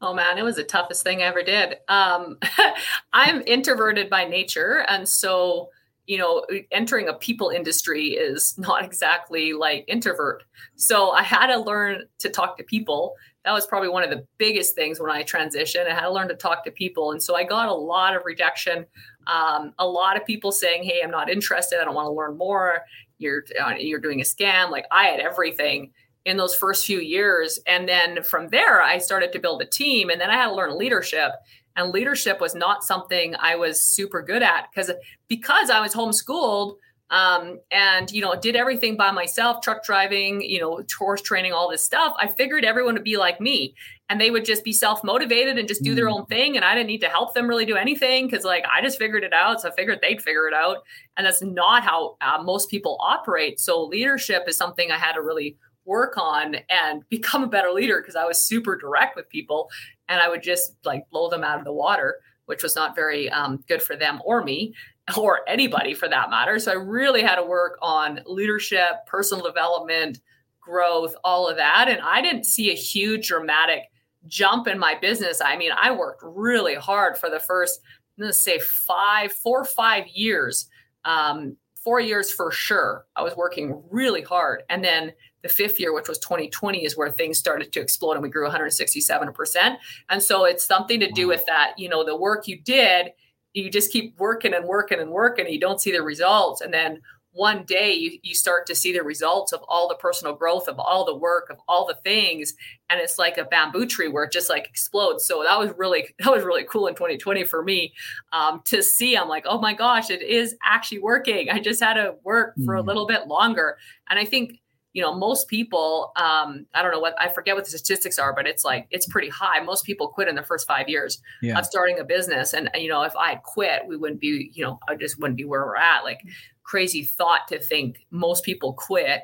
[0.00, 1.76] Oh man, it was the toughest thing I ever did.
[1.88, 2.38] Um,
[3.12, 4.84] I'm introverted by nature.
[4.88, 5.68] And so,
[6.06, 10.42] you know, entering a people industry is not exactly like introvert.
[10.76, 14.26] So I had to learn to talk to people that was probably one of the
[14.38, 15.90] biggest things when I transitioned.
[15.90, 17.12] I had to learn to talk to people.
[17.12, 18.84] And so I got a lot of rejection.
[19.26, 21.80] Um, a lot of people saying, Hey, I'm not interested.
[21.80, 22.82] I don't want to learn more.
[23.18, 24.70] You're, uh, you're doing a scam.
[24.70, 25.92] Like I had everything
[26.24, 27.58] in those first few years.
[27.66, 30.54] And then from there, I started to build a team and then I had to
[30.54, 31.32] learn leadership.
[31.76, 34.90] And leadership was not something I was super good at because
[35.28, 36.76] because I was homeschooled
[37.10, 41.68] um, and you know did everything by myself truck driving you know horse training all
[41.68, 43.74] this stuff i figured everyone would be like me
[44.08, 46.12] and they would just be self-motivated and just do their mm.
[46.14, 48.80] own thing and i didn't need to help them really do anything because like i
[48.80, 50.78] just figured it out so i figured they'd figure it out
[51.16, 55.22] and that's not how uh, most people operate so leadership is something i had to
[55.22, 55.56] really
[55.90, 59.68] work on and become a better leader because i was super direct with people
[60.08, 62.16] and i would just like blow them out of the water
[62.50, 64.74] which was not very um, good for them or me
[65.16, 66.58] or anybody for that matter.
[66.58, 70.18] So I really had to work on leadership, personal development,
[70.60, 71.86] growth, all of that.
[71.88, 73.84] And I didn't see a huge dramatic
[74.26, 75.40] jump in my business.
[75.40, 77.80] I mean, I worked really hard for the first,
[78.18, 80.68] let's say five, four, five years.
[81.04, 83.06] Um, four years for sure.
[83.16, 84.64] I was working really hard.
[84.68, 88.22] And then the fifth year, which was 2020, is where things started to explode and
[88.22, 89.76] we grew 167%.
[90.08, 93.12] And so it's something to do with that, you know, the work you did
[93.52, 96.60] you just keep working and working and working and you don't see the results.
[96.60, 97.00] And then
[97.32, 100.80] one day you, you start to see the results of all the personal growth of
[100.80, 102.54] all the work of all the things
[102.88, 105.24] and it's like a bamboo tree where it just like explodes.
[105.24, 107.92] So that was really that was really cool in 2020 for me
[108.32, 109.16] um, to see.
[109.16, 111.50] I'm like oh my gosh it is actually working.
[111.50, 112.80] I just had to work for mm.
[112.80, 113.76] a little bit longer.
[114.08, 114.60] And i think
[114.92, 118.34] you know most people um, i don't know what i forget what the statistics are
[118.34, 119.60] but it's like it's pretty high.
[119.60, 121.58] Most people quit in the first five years yeah.
[121.58, 122.52] of starting a business.
[122.52, 125.36] And you know if i had quit we wouldn't be you know i just wouldn't
[125.36, 126.04] be where we're at.
[126.04, 126.20] Like
[126.62, 129.22] crazy thought to think most people quit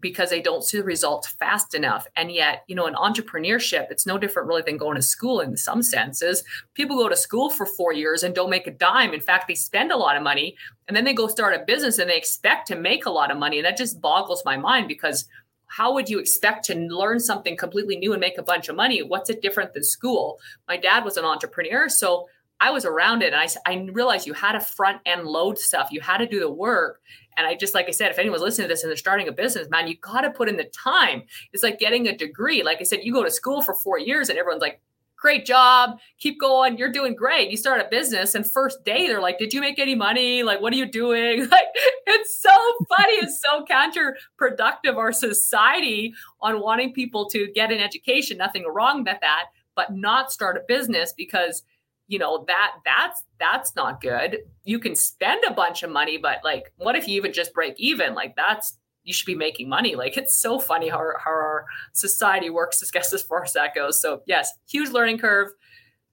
[0.00, 2.06] because they don't see the results fast enough.
[2.16, 5.56] And yet, you know, in entrepreneurship, it's no different really than going to school in
[5.56, 6.44] some senses.
[6.74, 9.14] People go to school for four years and don't make a dime.
[9.14, 10.56] In fact, they spend a lot of money
[10.86, 13.38] and then they go start a business and they expect to make a lot of
[13.38, 13.58] money.
[13.58, 15.26] And that just boggles my mind because
[15.68, 19.02] how would you expect to learn something completely new and make a bunch of money?
[19.02, 20.38] What's it different than school?
[20.68, 21.88] My dad was an entrepreneur.
[21.88, 22.28] So
[22.60, 25.88] I was around it and I, I realized you had to front end load stuff.
[25.90, 27.02] You had to do the work.
[27.36, 29.32] And I just, like I said, if anyone's listening to this and they're starting a
[29.32, 31.22] business, man, you got to put in the time.
[31.52, 32.62] It's like getting a degree.
[32.62, 34.80] Like I said, you go to school for four years and everyone's like,
[35.16, 37.50] great job, keep going, you're doing great.
[37.50, 40.42] You start a business and first day they're like, did you make any money?
[40.42, 41.48] Like, what are you doing?
[41.50, 41.66] Like,
[42.06, 42.50] it's so
[42.96, 43.14] funny.
[43.14, 48.38] it's so counterproductive our society on wanting people to get an education.
[48.38, 51.62] Nothing wrong with that, but not start a business because–
[52.08, 56.38] you know that that's that's not good you can spend a bunch of money but
[56.44, 59.94] like what if you even just break even like that's you should be making money
[59.94, 63.74] like it's so funny how, how our society works as guess as far as that
[63.74, 65.48] goes so yes huge learning curve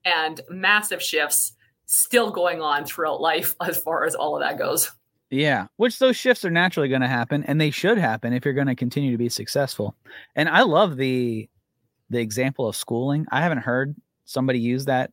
[0.06, 1.54] and massive shifts
[1.86, 4.92] still going on throughout life as far as all of that goes.
[5.30, 8.54] Yeah, which those shifts are naturally going to happen and they should happen if you're
[8.54, 9.96] going to continue to be successful.
[10.36, 11.50] And I love the
[12.10, 13.26] the example of schooling.
[13.32, 15.12] I haven't heard somebody use that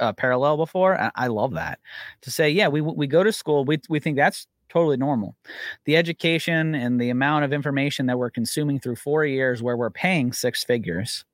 [0.00, 1.00] uh, parallel before.
[1.00, 1.78] I, I love that
[2.22, 3.64] to say, yeah, we we go to school.
[3.64, 5.36] We we think that's totally normal.
[5.84, 9.90] The education and the amount of information that we're consuming through four years, where we're
[9.90, 11.24] paying six figures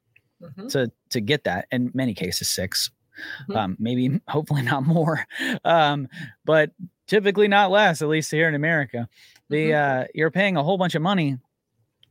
[0.42, 0.68] mm-hmm.
[0.68, 2.90] to to get that, in many cases 6
[3.42, 3.56] mm-hmm.
[3.56, 5.26] um, maybe hopefully not more,
[5.64, 6.08] um,
[6.44, 6.72] but
[7.06, 8.02] typically not less.
[8.02, 9.08] At least here in America,
[9.48, 10.02] the mm-hmm.
[10.02, 11.38] uh, you're paying a whole bunch of money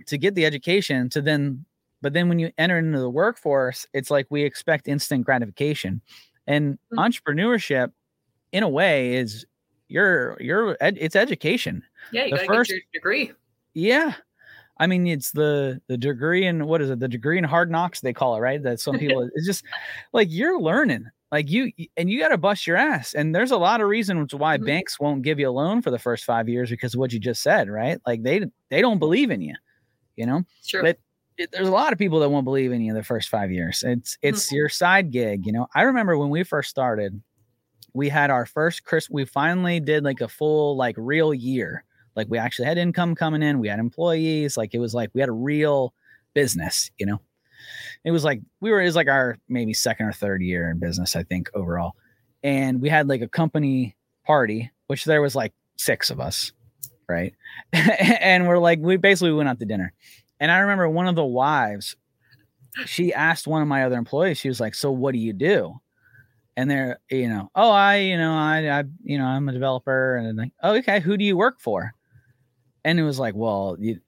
[0.07, 1.65] to get the education to then
[2.01, 6.01] but then when you enter into the workforce it's like we expect instant gratification
[6.49, 6.99] and mm-hmm.
[6.99, 7.91] entrepreneurship,
[8.51, 9.45] in a way, is
[9.87, 11.83] your your ed, it's education.
[12.11, 13.31] Yeah, you the gotta first, get your degree.
[13.73, 14.13] Yeah.
[14.81, 16.99] I mean, it's the the degree in what is it?
[16.99, 18.61] The degree in hard knocks they call it, right?
[18.63, 19.63] That some people it's just
[20.13, 23.13] like you're learning, like you and you got to bust your ass.
[23.13, 24.65] And there's a lot of reasons why mm-hmm.
[24.65, 27.19] banks won't give you a loan for the first five years because of what you
[27.19, 27.99] just said, right?
[28.07, 29.55] Like they they don't believe in you,
[30.15, 30.43] you know.
[30.63, 30.81] Sure.
[30.81, 30.97] But
[31.51, 33.83] there's a lot of people that won't believe in you the first five years.
[33.85, 34.55] It's it's mm-hmm.
[34.55, 35.67] your side gig, you know.
[35.73, 37.21] I remember when we first started,
[37.93, 39.09] we had our first Chris.
[39.09, 41.83] We finally did like a full like real year.
[42.15, 43.59] Like we actually had income coming in.
[43.59, 44.57] We had employees.
[44.57, 45.93] Like it was like we had a real
[46.33, 47.21] business, you know.
[48.03, 48.81] It was like we were.
[48.81, 51.93] It was like our maybe second or third year in business, I think overall.
[52.43, 56.51] And we had like a company party, which there was like six of us,
[57.07, 57.33] right?
[57.73, 59.93] and we're like we basically went out to dinner
[60.39, 61.95] and I remember one of the wives,
[62.85, 65.75] she asked one of my other employees, she was like, So what do you do?
[66.55, 70.17] And they're, you know, oh, I, you know, I, I, you know, I'm a developer.
[70.17, 71.93] And like, oh, okay, who do you work for?
[72.83, 73.99] And it was like, well, you,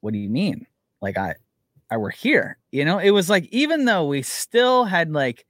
[0.00, 0.64] what do you mean?
[1.00, 1.34] Like, I,
[1.90, 2.58] I work here.
[2.70, 5.44] You know, it was like, even though we still had like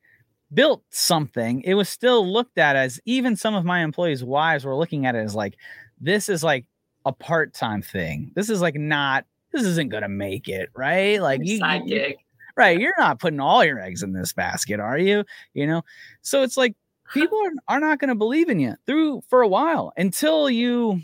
[0.54, 4.76] built something, it was still looked at as even some of my employees' wives were
[4.76, 5.56] looking at it as like,
[6.00, 6.66] this is like
[7.04, 8.30] a part time thing.
[8.34, 9.26] This is like not
[9.58, 11.20] this isn't gonna make it, right?
[11.20, 12.14] Like you, you,
[12.56, 12.78] right?
[12.78, 15.24] You're not putting all your eggs in this basket, are you?
[15.54, 15.82] You know,
[16.22, 16.74] so it's like
[17.12, 21.00] people are, are not gonna believe in you through for a while until you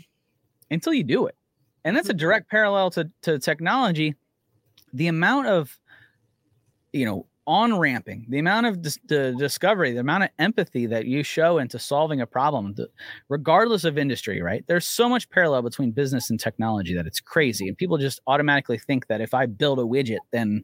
[0.71, 1.35] until you do it,
[1.83, 2.19] and that's a mm-hmm.
[2.19, 4.15] direct parallel to to technology.
[4.93, 5.77] The amount of
[6.93, 11.05] you know on ramping, the amount of dis- the discovery, the amount of empathy that
[11.05, 12.89] you show into solving a problem, the,
[13.29, 14.63] regardless of industry, right?
[14.67, 17.67] There's so much parallel between business and technology that it's crazy.
[17.67, 20.63] And people just automatically think that if I build a widget, then,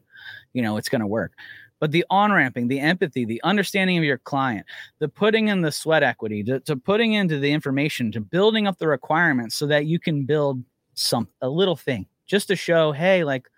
[0.52, 1.32] you know, it's going to work.
[1.78, 4.66] But the on ramping, the empathy, the understanding of your client,
[4.98, 8.78] the putting in the sweat equity, to, to putting into the information, to building up
[8.78, 10.62] the requirements so that you can build
[10.94, 13.48] some a little thing just to show, hey, like,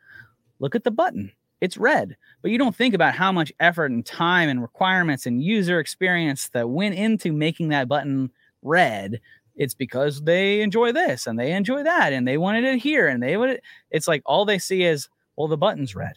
[0.59, 1.33] look at the button
[1.65, 2.15] it's red.
[2.43, 6.51] But you don't think about how much effort and time and requirements and user experience
[6.51, 9.19] that went into making that button red.
[9.57, 13.23] It's because they enjoy this and they enjoy that and they wanted it here and
[13.23, 16.15] they would it's like all they see is well the button's red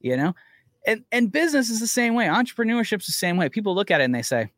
[0.00, 0.34] you know?
[0.84, 2.26] And and business is the same way.
[2.26, 3.48] Entrepreneurship's the same way.
[3.48, 4.50] People look at it and they say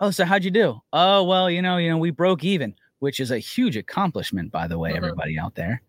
[0.00, 0.78] oh so how'd you do?
[0.92, 4.66] Oh well you know you know we broke even which is a huge accomplishment by
[4.68, 4.98] the way mm-hmm.
[4.98, 5.80] everybody out there.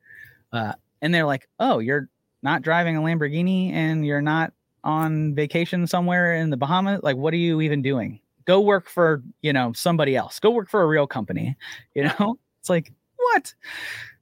[0.54, 2.10] Uh, and they're like oh you're
[2.44, 4.54] not driving a Lamborghini and you're not
[4.84, 8.20] on vacation somewhere in the Bahamas, like what are you even doing?
[8.46, 10.40] Go work for, you know, somebody else.
[10.40, 11.56] Go work for a real company.
[11.96, 12.38] You know?
[12.60, 13.54] It's like, what?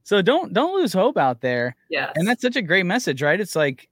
[0.02, 1.76] So don't don't lose hope out there.
[1.92, 2.12] Yeah.
[2.16, 3.40] And that's such a great message, right?
[3.40, 3.88] It's like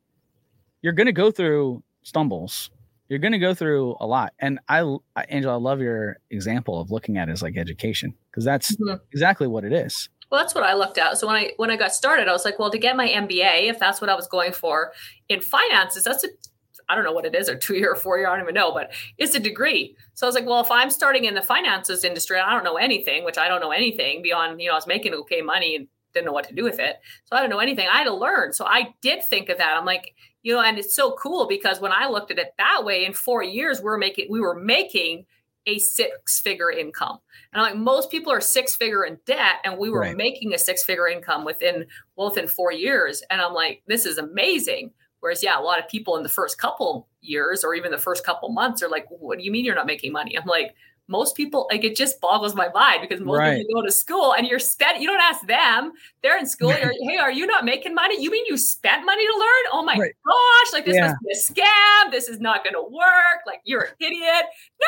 [0.82, 2.72] you're going to go through stumbles.
[3.10, 4.34] You're going to go through a lot.
[4.40, 4.82] And I
[5.30, 8.96] Angela, I love your example of looking at it as like education because that's mm-hmm.
[9.12, 10.10] exactly what it is.
[10.30, 11.18] Well, that's what I looked at.
[11.18, 13.70] So when I when I got started, I was like, well, to get my MBA,
[13.70, 14.94] if that's what I was going for
[15.28, 16.28] in finances, that's a
[16.90, 18.56] I don't know what it is, or two year or four year, I don't even
[18.56, 19.96] know, but it's a degree.
[20.16, 22.78] So I was like, well, if I'm starting in the finances industry, I don't know
[22.78, 25.88] anything, which I don't know anything beyond, you know, I was making okay money and
[26.14, 26.96] didn't know what to do with it.
[27.26, 27.88] So I don't know anything.
[27.88, 28.54] I had to learn.
[28.54, 29.78] So I did think of that.
[29.78, 32.84] I'm like, you know, and it's so cool because when I looked at it that
[32.84, 35.26] way, in four years, we're making we were making
[35.70, 37.20] a six figure income.
[37.54, 40.18] And I'm like, most people are six figure in debt, and we were right.
[40.18, 43.24] making a six figure income within well, within four years.
[43.30, 44.92] And I'm like, this is amazing.
[45.22, 48.26] Whereas, yeah, a lot of people in the first couple years or even the first
[48.26, 50.38] couple months are like, what do you mean you're not making money?
[50.38, 50.76] I'm like,
[51.10, 53.58] most people like it just boggles my mind because most right.
[53.58, 55.92] people go to school and you're spent you don't ask them
[56.24, 59.26] they're in school you're, hey are you not making money you mean you spent money
[59.26, 60.14] to learn oh my right.
[60.26, 61.08] gosh like this yeah.
[61.08, 64.46] must be a scam this is not going to work like you're an idiot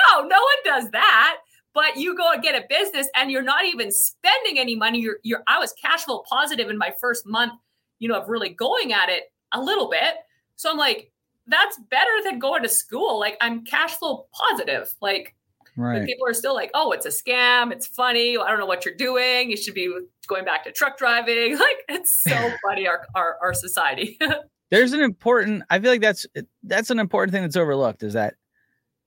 [0.09, 1.37] no no one does that
[1.73, 5.17] but you go and get a business and you're not even spending any money you're
[5.23, 7.53] you're i was cash flow positive in my first month
[7.99, 10.15] you know of really going at it a little bit
[10.55, 11.11] so i'm like
[11.47, 13.19] that's better than going to school.
[13.19, 14.93] Like I'm cash flow positive.
[15.01, 15.35] Like
[15.75, 16.05] right.
[16.05, 17.71] people are still like, oh, it's a scam.
[17.71, 18.37] It's funny.
[18.37, 19.49] I don't know what you're doing.
[19.49, 19.93] You should be
[20.27, 21.57] going back to truck driving.
[21.61, 24.17] Like it's so funny, our, our, our society.
[24.71, 26.25] There's an important, I feel like that's,
[26.63, 28.35] that's an important thing that's overlooked is that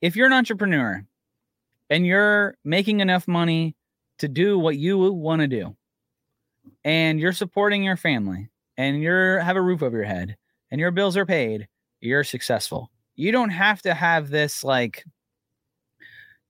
[0.01, 1.03] if you're an entrepreneur
[1.89, 3.75] and you're making enough money
[4.19, 5.75] to do what you want to do
[6.83, 10.37] and you're supporting your family and you're have a roof over your head
[10.71, 11.67] and your bills are paid,
[12.01, 12.91] you're successful.
[13.15, 15.03] You don't have to have this like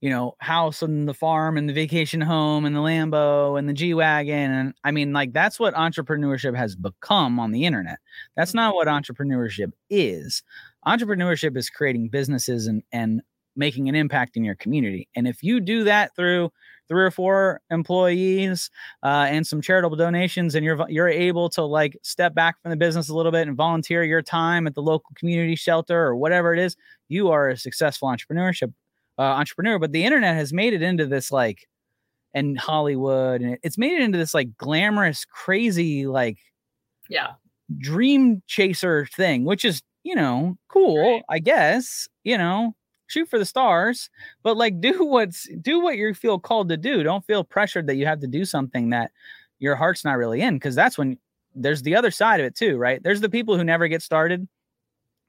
[0.05, 3.73] you know, house and the farm and the vacation home and the Lambo and the
[3.73, 4.51] G Wagon.
[4.51, 7.97] And I mean, like, that's what entrepreneurship has become on the internet.
[8.37, 8.97] That's not what Mm-hmm.
[8.97, 10.43] entrepreneurship is.
[10.85, 13.23] Entrepreneurship is creating businesses and, and
[13.55, 15.07] making an impact in your community.
[15.15, 16.51] And if you do that through
[16.87, 18.69] three or four employees
[19.01, 22.77] uh, and some charitable donations, and you're you're able to like step back from the
[22.77, 26.53] business a little bit and volunteer your time at the local community shelter or whatever
[26.53, 28.71] it is, you are a successful entrepreneurship
[29.17, 29.79] uh, entrepreneur.
[29.79, 31.67] But the internet has made it into this like,
[32.33, 36.37] and Hollywood, and it's made it into this like glamorous, crazy like
[37.09, 37.33] yeah.
[37.77, 41.23] dream chaser thing, which is you know cool, Right.
[41.29, 42.07] I guess.
[42.23, 42.75] You know,
[43.07, 44.09] shoot for the stars,
[44.43, 47.03] but like do what's do what you feel called to do.
[47.03, 49.11] Don't feel pressured that you have to do something that
[49.59, 51.17] your heart's not really in, because that's when
[51.55, 53.01] there's the other side of it too, right?
[53.01, 54.47] There's the people who never get started,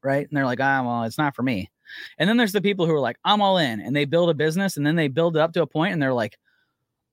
[0.02, 0.26] right?
[0.28, 1.70] And they're like, ah, well, it's not for me.
[2.18, 4.34] And then there's the people who are like, I'm all in, and they build a
[4.34, 6.38] business, and then they build it up to a point, and they're like,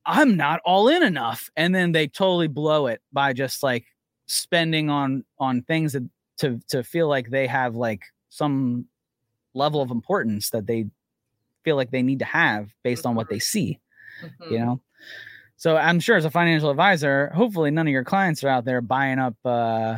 [0.06, 3.86] I'm not all in enough, and then they totally blow it by just like
[4.26, 6.04] spending on on things that
[6.38, 8.86] to to feel like they have like some
[9.54, 10.86] level of importance that they
[11.64, 13.80] feel like they need to have based on what they see
[14.22, 14.52] Mhm.
[14.52, 14.82] you know
[15.58, 18.82] so i'm sure as a financial advisor hopefully none of your clients are out there
[18.82, 19.98] buying up uh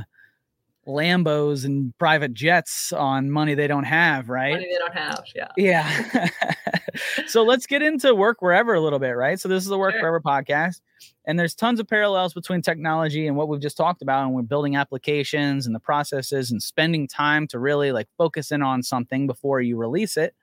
[0.88, 5.24] lambos and private jets on money they don't have right Money they don't have.
[5.34, 5.48] Yeah.
[5.58, 6.28] yeah.
[7.28, 9.40] so let's get into work wherever a little bit, right?
[9.40, 10.02] So this is the work Sure.
[10.02, 10.82] wherever podcast,
[11.26, 14.44] and there's tons of parallels between technology and what we've just talked about, and we're
[14.44, 19.26] building applications and the processes and spending time to really like focus in on something
[19.28, 20.36] before you release it,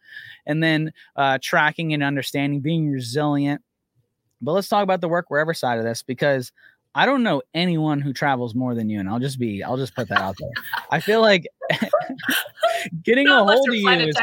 [0.46, 3.62] and then uh, tracking and understanding, being resilient.
[4.40, 6.50] But let's talk about the work wherever side of this because
[6.94, 9.94] I don't know anyone who travels more than you, and I'll just be I'll just
[9.94, 10.50] put that out there.
[10.90, 11.46] I feel like
[13.02, 14.16] getting a Not hold of you is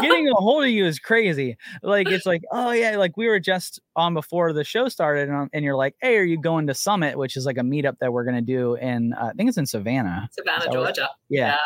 [0.00, 1.56] getting a hold of you is crazy.
[1.82, 5.48] Like it's like, oh yeah, like we were just on before the show started, and,
[5.52, 8.12] and you're like, hey, are you going to Summit, which is like a meetup that
[8.12, 10.28] we're gonna do in, uh, I think it's in Savannah.
[10.32, 11.08] Savannah, So- Georgia.
[11.28, 11.48] Yeah.
[11.48, 11.56] Yeah.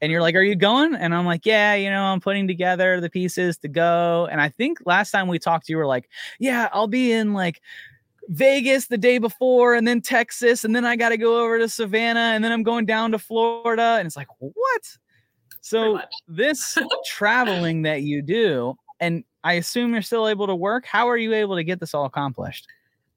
[0.00, 0.96] And you're like, are you going?
[0.96, 4.26] And I'm like, yeah, you know, I'm putting together the pieces to go.
[4.28, 6.08] And I think last time we talked, you were like,
[6.40, 7.60] yeah, I'll be in like
[8.28, 11.68] Vegas the day before, and then Texas, and then I got to go over to
[11.68, 13.96] Savannah, and then I'm going down to Florida.
[13.98, 14.96] And it's like, what?
[15.60, 20.86] So this traveling that you do, and I assume you're still able to work.
[20.86, 22.66] How are you able to get this all accomplished?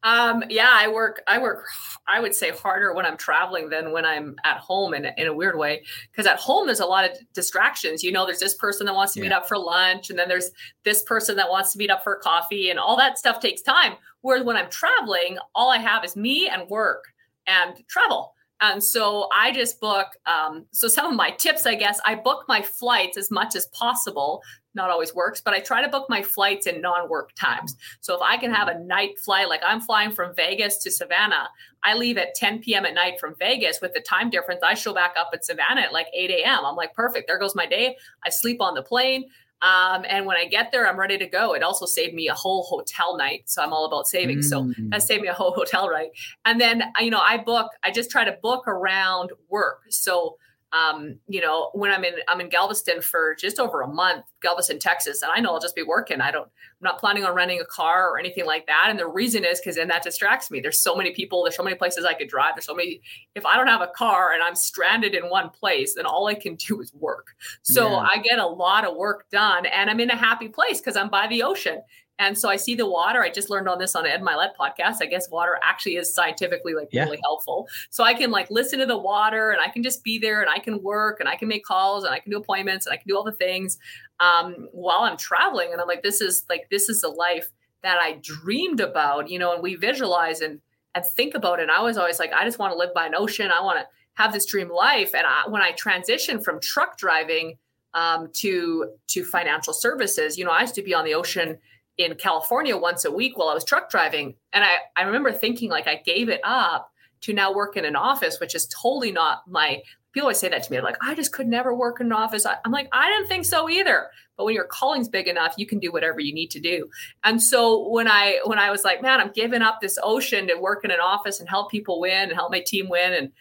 [0.05, 1.65] Um, yeah, I work, I work,
[2.07, 5.33] I would say harder when I'm traveling than when I'm at home in, in a
[5.33, 5.81] weird way.
[6.15, 8.03] Cause at home, there's a lot of distractions.
[8.03, 10.51] You know, there's this person that wants to meet up for lunch and then there's
[10.83, 13.93] this person that wants to meet up for coffee and all that stuff takes time.
[14.25, 17.03] Whereas when I'm traveling, all I have is me and work
[17.45, 18.33] and travel.
[18.59, 20.07] And so I just book.
[20.25, 23.67] Um, so some of my tips, I guess, I book my flights as much as
[23.67, 24.41] possible.
[24.73, 27.75] Not always works, but I try to book my flights in non-work times.
[28.01, 31.47] So if I can have a night flight, like I'm flying from Vegas to Savannah,
[31.83, 32.83] I leave at 10 p.m.
[32.87, 34.61] at night from Vegas with the time difference.
[34.63, 36.65] I show back up at Savannah at like 8 a.m.
[36.65, 37.27] I'm like, perfect.
[37.27, 37.95] There goes my day.
[38.25, 39.25] I sleep on the plane.
[39.65, 41.53] Um, and when I get there, I'm ready to go.
[41.53, 43.43] It also saved me a whole hotel night.
[43.45, 44.47] So I'm all about savings.
[44.49, 44.91] So Mm.
[44.91, 46.11] that saved me a whole hotel night.
[46.45, 49.79] And then, you know, I book, I just try to book around work.
[49.89, 50.37] So,
[50.75, 54.79] um, you know, when I'm in, I'm in Galveston for just over a month, Galveston,
[54.79, 56.19] Texas, and I know I'll just be working.
[56.19, 58.87] I don't, I'm not planning on renting a car or anything like that.
[58.89, 60.59] And the reason is because then that distracts me.
[60.59, 62.55] There's so many people, there's so many places I could drive.
[62.55, 63.01] There's so many,
[63.35, 66.33] if I don't have a car and I'm stranded in one place, then all I
[66.35, 67.35] can do is work.
[67.61, 68.07] So Yeah.
[68.13, 71.09] I get a lot of work done and I'm in a happy place because I'm
[71.09, 71.81] by the ocean.
[72.17, 73.21] And so I see the water.
[73.21, 74.97] I just learned on this on Ed Mylett podcast.
[75.01, 77.03] I guess water actually is scientifically like Yeah.
[77.03, 77.67] really helpful.
[77.89, 80.49] So I can like listen to the water and I can just be there and
[80.49, 82.97] I can work and I can make calls and I can do appointments and I
[82.97, 83.77] can do all the things
[84.21, 85.73] um, while I'm traveling.
[85.73, 87.49] And I'm like, this is like this is the life
[87.83, 90.61] that I dreamed about, you know, and we visualize and
[90.95, 91.63] and think about it.
[91.63, 93.51] And I was always like, I just want to live by an ocean.
[93.51, 95.13] I want to have this dream life.
[95.13, 97.57] And I, when I transitioned from truck driving
[97.93, 101.57] um, to to financial services, you know, I used to be on the ocean
[101.97, 104.35] in California once a week while I was truck driving.
[104.53, 106.91] And I, I remember thinking like I gave it up
[107.21, 109.81] to now work in an office, which is totally not my
[110.15, 110.79] people always say that to me.
[110.79, 112.45] Like, I just could never work in an office.
[112.45, 114.07] I, I'm like, I didn't think so either.
[114.37, 116.89] But when your calling's big enough, you can do whatever you need to do.
[117.25, 120.55] And so when I when I was like, man, I'm giving up this ocean to
[120.55, 123.31] work in an office and help people win and help my team win and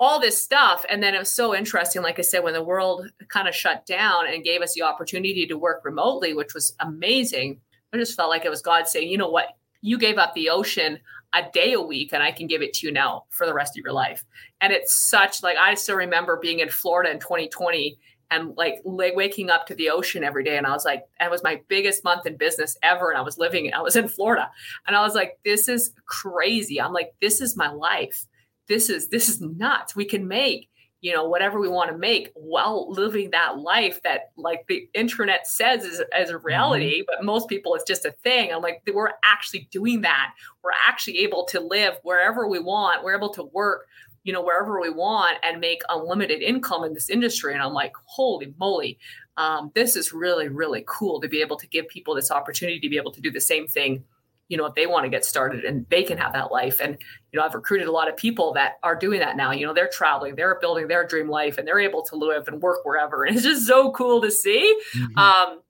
[0.00, 0.84] all this stuff.
[0.88, 3.86] And then it was so interesting, like I said, when the world kind of shut
[3.86, 7.60] down and gave us the opportunity to work remotely, which was amazing.
[7.92, 9.48] I just felt like it was God saying, you know what,
[9.82, 10.98] you gave up the ocean
[11.32, 13.76] a day a week and I can give it to you now for the rest
[13.76, 14.24] of your life.
[14.60, 17.98] And it's such like I still remember being in Florida in 2020
[18.30, 20.56] and like waking up to the ocean every day.
[20.56, 23.10] And I was like, it was my biggest month in business ever.
[23.10, 24.50] And I was living, I was in Florida.
[24.86, 26.80] And I was like, this is crazy.
[26.80, 28.26] I'm like, this is my life.
[28.68, 29.96] This is this is nuts.
[29.96, 30.68] We can make
[31.00, 35.46] you know whatever we want to make while living that life that like the internet
[35.46, 37.06] says is as a reality mm-hmm.
[37.08, 38.52] but most people it's just a thing.
[38.52, 40.34] I'm like we're actually doing that.
[40.62, 43.02] We're actually able to live wherever we want.
[43.02, 43.86] We're able to work
[44.22, 47.54] you know wherever we want and make unlimited income in this industry.
[47.54, 48.98] And i'm like holy moly.
[49.36, 52.88] Um, this is really really cool to be able to give people this opportunity to
[52.88, 54.04] be able to do the same thing
[54.50, 56.80] you know if they want to get started and they can have that life.
[56.82, 56.98] And
[57.32, 59.72] you know i've recruited a lot of people that are doing that now you know
[59.72, 63.24] they're traveling they're building their dream life and they're able to live and work wherever.
[63.24, 64.76] And it's just so cool to see.
[64.94, 65.18] Mm-hmm.
[65.18, 65.60] um,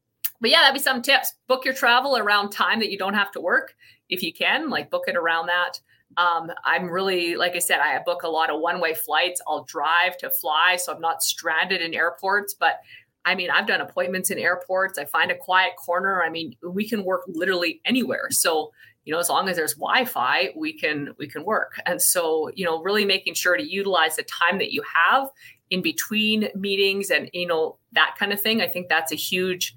[0.41, 1.35] but yeah that'd be some tips.
[1.47, 3.74] Book your travel around time that you don't have to work
[4.09, 5.78] if you can like book it around that.
[6.16, 9.41] Um, i'm really like i said i book a lot of one way flights.
[9.47, 12.81] I'll drive to fly so i'm not stranded in airports but
[13.24, 14.98] I mean, I've done appointments in airports.
[14.98, 16.22] I find a quiet corner.
[16.22, 18.28] I mean, we can work literally anywhere.
[18.30, 18.72] So,
[19.04, 21.80] you know, as long as there's Wi-Fi, we can we can work.
[21.86, 25.28] And so, you know, really making sure to utilize the time that you have
[25.70, 28.60] in between meetings and you know that kind of thing.
[28.60, 29.74] I think that's a huge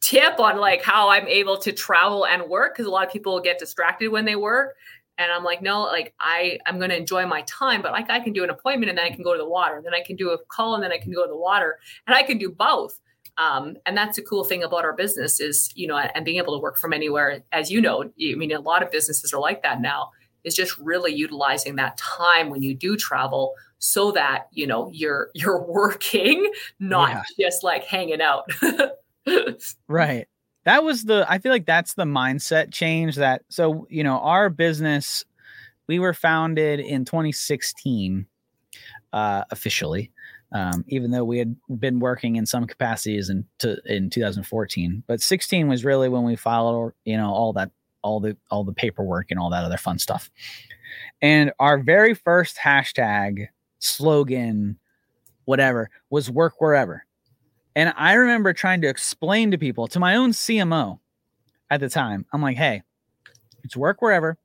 [0.00, 3.40] tip on like how I'm able to travel and work because a lot of people
[3.40, 4.76] get distracted when they work
[5.18, 8.20] and i'm like no like i i'm going to enjoy my time but like i
[8.20, 9.80] can do an appointment and then i can go to the water.
[9.82, 11.78] Then i can do a call and then i can go to the water.
[12.06, 13.00] And i can do both.
[13.38, 16.54] Um, and that's the cool thing about our business is you know and being able
[16.54, 19.62] to work from anywhere as you know i mean a lot of businesses are like
[19.62, 20.10] that now
[20.44, 25.30] is just really utilizing that time when you do travel so that you know you're
[25.34, 26.50] you're working
[26.80, 27.46] not yeah.
[27.48, 28.48] just like hanging out.
[29.88, 30.28] Right
[30.66, 34.50] that was the i feel like that's the mindset change that so you know our
[34.50, 35.24] business
[35.86, 38.26] we were founded in 2016
[39.14, 40.12] uh, officially
[40.52, 45.22] um, even though we had been working in some capacities in, to, in 2014 but
[45.22, 47.70] 16 was really when we followed you know all that
[48.06, 50.30] all the all the paperwork and all that other fun stuff.
[51.20, 53.48] And our very first hashtag
[53.80, 54.78] slogan
[55.44, 57.04] whatever was work wherever
[57.76, 60.98] and I remember trying to explain to people, to my own CMO
[61.70, 62.82] at the time, I'm like, hey,
[63.62, 64.38] it's work wherever.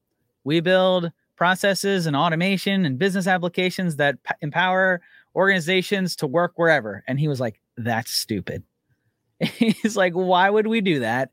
[0.44, 5.02] We build processes and automation and business applications that p- empower
[5.34, 7.06] organizations to work wherever.
[7.08, 8.64] And he was like, that's stupid.
[9.40, 11.32] He's like, why would we do that?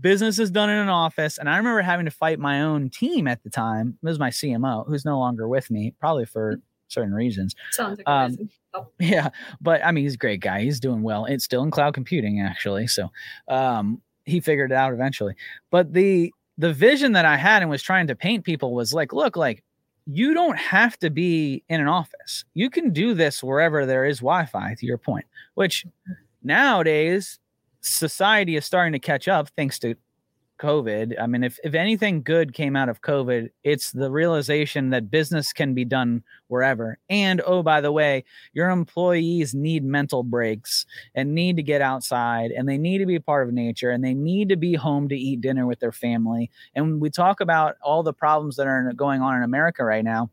[0.00, 1.38] Business is done in an office.
[1.38, 3.96] And I remember having to fight my own team at the time.
[4.02, 7.54] It was my CMO, who's no longer with me, probably for certain reasons.
[7.70, 8.36] Sounds like um,
[8.74, 8.88] oh.
[8.98, 9.30] Yeah,
[9.60, 10.62] but I mean, he's a great guy.
[10.62, 11.24] He's doing well.
[11.26, 12.86] It's still in cloud computing, actually.
[12.86, 13.10] So
[13.48, 15.34] um, he figured it out eventually.
[15.70, 19.12] But the the vision that I had and was trying to paint people was like,
[19.12, 19.62] look, like
[20.06, 22.44] you don't have to be in an office.
[22.54, 24.74] You can do this wherever there is Wi-Fi.
[24.74, 26.12] To your point, which mm-hmm.
[26.42, 27.38] nowadays
[27.80, 29.94] society is starting to catch up thanks to
[30.58, 31.14] COVID.
[31.20, 35.52] I mean, if, if anything good came out of COVID, it's the realization that business
[35.52, 36.98] can be done wherever.
[37.08, 42.50] And oh, by the way, your employees need mental breaks and need to get outside
[42.50, 45.16] and they need to be part of nature and they need to be home to
[45.16, 46.50] eat dinner with their family.
[46.74, 50.30] And we talk about all the problems that are going on in America right now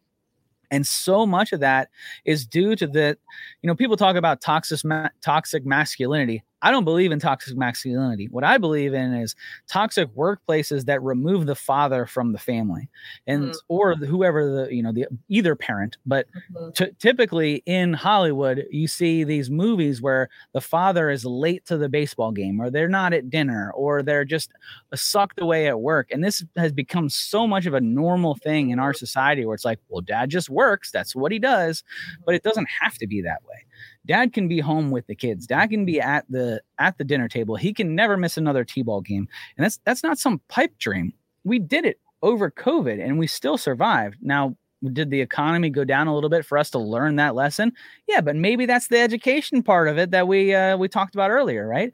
[0.72, 1.90] and so much of that
[2.26, 3.18] is due to the
[3.62, 4.80] you know people talk about toxic
[5.22, 8.28] toxic masculinity I don't believe in toxic masculinity.
[8.32, 9.36] What I believe in is
[9.68, 12.90] toxic workplaces that remove the father from the family,
[13.28, 13.58] and mm-hmm.
[13.68, 15.98] or whoever the you know the either parent.
[16.08, 16.72] But mm-hmm.
[16.72, 21.88] t- typically in Hollywood, you see these movies where the father is late to the
[21.88, 24.52] baseball game, or they're not at dinner, or they're just
[24.96, 26.10] sucked away at work.
[26.10, 29.66] And this has become so much of a normal thing in our society, where it's
[29.66, 30.90] like, well, dad just works.
[30.90, 31.84] That's what he does,
[32.26, 33.66] but it doesn't have to be that way
[34.06, 35.48] dad can be home with the kids.
[35.48, 37.56] Dad can be at the at the dinner table.
[37.56, 39.28] He can never miss another t-ball game.
[39.58, 41.14] And that's that's not some pipe dream.
[41.44, 44.18] We did it over covid and we still survived.
[44.22, 44.56] Now
[44.94, 47.72] did the economy go down a little bit for us to learn that lesson?
[48.08, 51.32] Yeah but maybe that's the education part of it that we uh, we talked about
[51.32, 51.92] earlier right?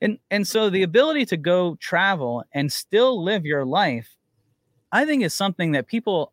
[0.00, 4.16] And and so the ability to go travel and still live your life
[4.92, 6.32] i think is something that people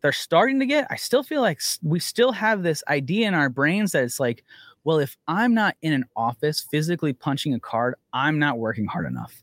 [0.00, 3.48] they're starting to get, I still feel like we still have this idea in our
[3.48, 4.44] brains that it's like,
[4.84, 9.06] well, if I'm not in an office physically punching a card, I'm not working hard
[9.06, 9.42] enough.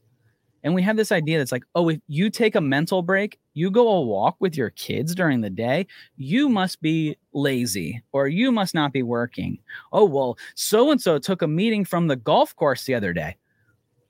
[0.64, 3.70] And we have this idea that's like, oh, if you take a mental break, you
[3.70, 5.86] go a walk with your kids during the day,
[6.18, 9.60] you must be lazy or you must not be working.
[9.94, 13.38] Oh, well, so and so took a meeting from the golf course the other day.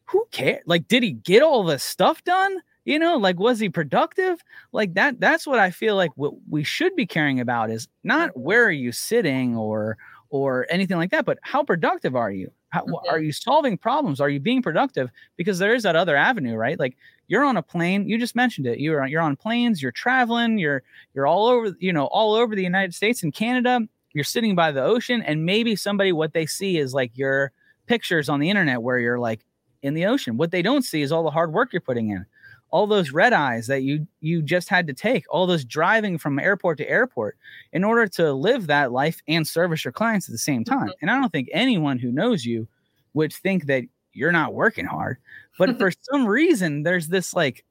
[0.06, 0.64] Who cares?
[0.66, 2.62] Like, did he get all the stuff done?
[2.86, 4.44] You know, like, was he productive?
[4.72, 8.38] Like that, that's what I feel like what we should be caring about is not
[8.38, 9.98] where are you sitting or
[10.30, 12.52] or anything like that, but how productive are you?
[12.70, 13.10] How, mm-hmm.
[13.10, 14.20] Are you solving problems?
[14.20, 15.10] Are you being productive?
[15.38, 16.80] Because there is that other avenue, right?
[16.80, 18.08] Like you're on a plane.
[18.08, 18.80] You just mentioned it.
[18.80, 19.82] You're you're on planes.
[19.82, 20.60] You're traveling.
[20.60, 20.84] You're
[21.14, 21.76] you're all over.
[21.80, 23.82] You know, all over the United States and Canada.
[24.14, 27.52] You're sitting by the ocean, and maybe somebody what they see is like your
[27.88, 29.46] pictures on the internet where you're like
[29.82, 30.38] in the ocean.
[30.38, 32.26] What they don't see is all the hard work you're putting in
[32.72, 36.40] all those red eyes that you you just had to take all those driving from
[36.40, 37.38] airport to airport
[37.72, 40.80] in order to live that life and service your clients at the same time.
[40.80, 40.98] Mm-hmm.
[41.02, 42.68] and i don't think anyone who knows you
[43.14, 45.18] would think that you're not working hard
[45.58, 47.64] but for some reason there's this like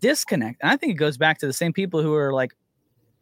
[0.00, 0.60] disconnect.
[0.62, 2.56] And i think it goes back to the same people who are like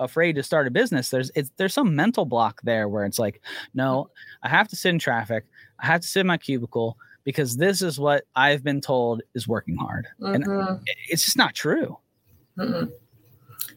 [0.01, 1.11] afraid to start a business.
[1.11, 3.41] There's it's there's some mental block there where it's like
[3.75, 4.47] no mm-hmm.
[4.47, 5.45] i have to sit in traffic.
[5.79, 9.49] I have to sit in my cubicle because this is what I've been told is
[9.49, 10.07] working hard.
[10.21, 10.35] Mm-hmm.
[10.35, 11.99] And it's just not true.
[12.59, 12.91] Mm-hmm.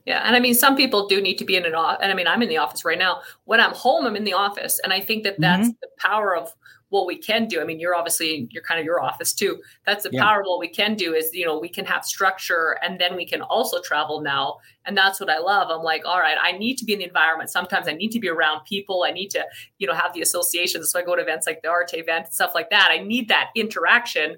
[0.05, 0.21] Yeah.
[0.25, 1.99] And I mean, some people do need to be in an office.
[2.01, 3.21] And I mean, I'm in the office right now.
[3.45, 4.79] When I'm home, I'm in the office.
[4.83, 5.77] And I think that that's mm-hmm.
[5.81, 6.53] the power of
[6.89, 7.59] what we can do.
[7.59, 9.61] I mean, you're obviously you're kind of your office too.
[9.85, 10.23] That's the yeah.
[10.23, 13.15] power of what we can do is you know we can have structure and then
[13.15, 14.57] we can also travel now.
[14.85, 15.67] And that's what I love.
[15.69, 17.49] I'm like, all right, I need to be in the environment.
[17.49, 19.03] Sometimes I need to be around people.
[19.05, 19.45] I need to
[19.79, 20.91] you know have the associations.
[20.91, 22.89] So I go to events like the Arete event and stuff like that.
[22.91, 24.37] I need that interaction.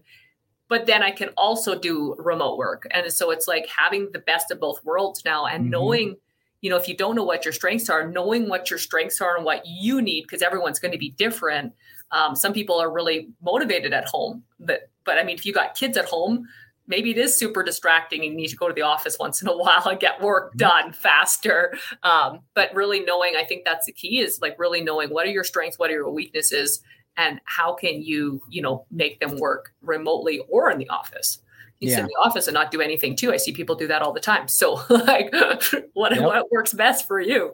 [0.69, 2.87] But then I can also do remote work.
[2.91, 5.71] And so it's like having the best of both worlds now and mm-hmm.
[5.71, 6.15] knowing
[6.61, 9.37] you know, if you don't know what your strengths are, knowing what your strengths are
[9.37, 11.73] and what you need, because everyone's going to be different,
[12.11, 15.75] um, some people are really motivated at home, but but I mean, if you got
[15.75, 16.47] kids at home,
[16.89, 19.47] maybe it is super distracting and you need to go to the office once in
[19.47, 20.57] a while and get work mm-hmm.
[20.57, 21.73] done faster.
[22.03, 25.31] Um, but really knowing, I think that's the key is like really knowing what are
[25.31, 26.81] your strengths, what are your weaknesses,
[27.15, 31.39] and how can you, you know, make them work remotely or in the office.
[31.79, 31.95] You yeah.
[31.95, 33.31] sit in the office and not do anything too.
[33.31, 34.47] I see people do that all the time.
[34.47, 35.33] So like
[35.93, 36.23] what, yep.
[36.23, 37.53] what works best for you?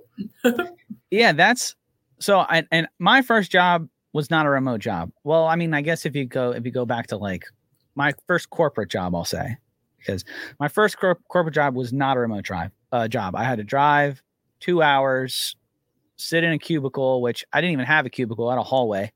[1.11, 1.75] yeah, that's
[2.19, 5.11] so I, and my first job was not a remote job.
[5.25, 7.43] Well, I mean, I guess if you go if you go back to like
[7.95, 9.57] my first corporate job, I'll say
[9.99, 10.23] because
[10.57, 13.35] my first cor- corporate job was not a remote drive uh, job.
[13.35, 14.23] I had to drive
[14.61, 15.57] two hours,
[16.15, 18.47] sit in a cubicle, which I didn't even have a cubicle.
[18.47, 19.11] I had a hallway.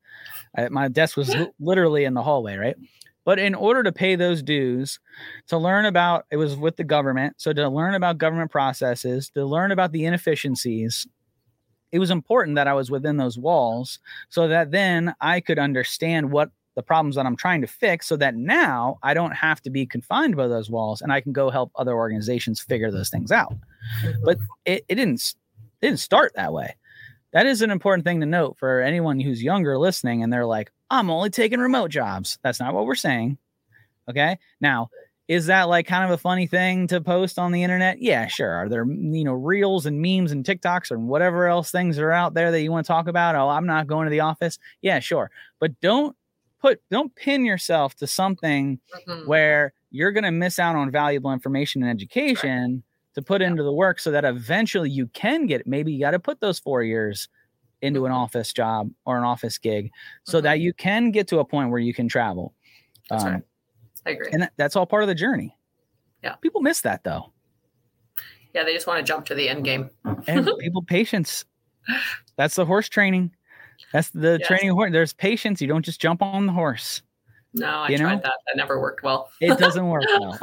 [0.57, 2.75] I, my desk was literally in the hallway, right?
[3.23, 4.99] But in order to pay those dues,
[5.47, 7.35] to learn about it was with the government.
[7.37, 11.07] So to learn about government processes, to learn about the inefficiencies,
[11.91, 16.31] it was important that I was within those walls so that then I could understand
[16.31, 19.69] what the problems that I'm trying to fix so that now I don't have to
[19.69, 23.31] be confined by those walls and I can go help other organizations figure those things
[23.31, 23.53] out.
[24.23, 25.35] But it, it didn't
[25.81, 26.75] it didn't start that way.
[27.33, 30.71] That is an important thing to note for anyone who's younger listening and they're like,
[30.89, 32.39] I'm only taking remote jobs.
[32.43, 33.37] That's not what we're saying.
[34.09, 34.39] Okay.
[34.61, 34.89] Now,
[35.29, 38.01] is that like kind of a funny thing to post on the internet?
[38.01, 38.51] Yeah, sure.
[38.51, 42.33] Are there you know reels and memes and TikToks and whatever else things are out
[42.33, 43.35] there that you want to talk about?
[43.35, 44.57] Oh, I'm not going to the office.
[44.81, 45.29] Yeah, sure.
[45.59, 46.15] But don't
[46.59, 49.27] put don't pin yourself to something mm-hmm.
[49.27, 52.83] where you're going to miss out on valuable information and education right.
[53.13, 53.47] to put yeah.
[53.47, 56.57] into the work so that eventually you can get maybe you got to put those
[56.57, 57.29] 4 years
[57.83, 58.21] into an mm-hmm.
[58.21, 59.91] office job or an office gig
[60.23, 60.45] so mm-hmm.
[60.45, 62.55] that you can get to a point where you can travel.
[63.11, 63.43] That's um, right
[64.09, 64.29] I agree.
[64.31, 65.55] And that's all part of the journey.
[66.23, 66.35] Yeah.
[66.35, 67.31] People miss that though.
[68.53, 69.89] Yeah, they just want to jump to the end game.
[70.27, 71.45] and people patience.
[72.35, 73.31] That's the horse training.
[73.93, 74.47] That's the yes.
[74.47, 74.91] training horse.
[74.91, 75.61] There's patience.
[75.61, 77.01] You don't just jump on the horse.
[77.53, 78.21] No, I you tried know?
[78.21, 78.33] that.
[78.47, 79.29] That never worked well.
[79.39, 80.39] it doesn't work well.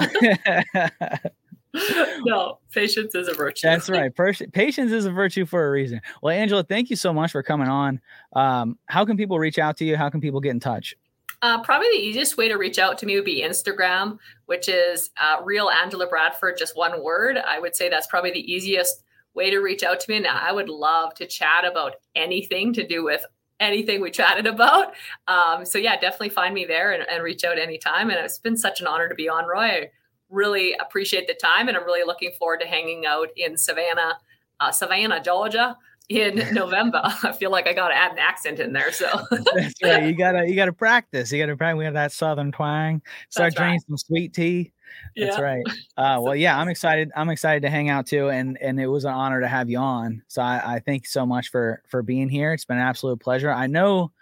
[2.25, 3.67] no, patience is a virtue.
[3.67, 4.13] That's right.
[4.53, 6.01] Patience is a virtue for a reason.
[6.23, 8.01] Well, Angela, thank you so much for coming on.
[8.33, 9.97] Um, how can people reach out to you?
[9.97, 10.97] How can people get in touch?
[11.43, 15.11] Uh, probably the easiest way to reach out to me would be Instagram, which is
[15.21, 17.37] uh, real Angela Bradford, just one word.
[17.37, 19.03] I would say that's probably the easiest
[19.35, 20.17] way to reach out to me.
[20.17, 23.25] And I would love to chat about anything to do with
[23.61, 24.95] anything we chatted about.
[25.29, 28.11] Um, so yeah, definitely find me there and, and, reach out anytime.
[28.11, 29.63] And it's been such an honor to be on, Roy.
[29.63, 29.91] I
[30.29, 34.19] really appreciate the time, and I'm really looking forward to hanging out in Savannah,
[34.61, 35.77] uh, Savannah, Georgia,
[36.09, 37.01] in November.
[37.23, 38.93] I feel like I got to add an accent in there.
[38.93, 40.05] So that's right.
[40.05, 41.33] You gotta you gotta practice.
[41.33, 41.79] You gotta practice.
[41.79, 43.03] We have that southern twang.
[43.31, 43.89] Start That's drinking right.
[43.89, 44.73] some sweet tea.
[45.17, 45.43] That's yeah.
[45.43, 45.65] right.
[45.97, 47.11] Uh, well, yeah, I'm excited.
[47.17, 49.79] I'm excited to hang out too, and and it was an honor to have you
[49.79, 50.23] on.
[50.29, 52.53] So I, I thank you so much for for being here.
[52.53, 53.51] It's been an absolute pleasure.
[53.51, 54.13] I know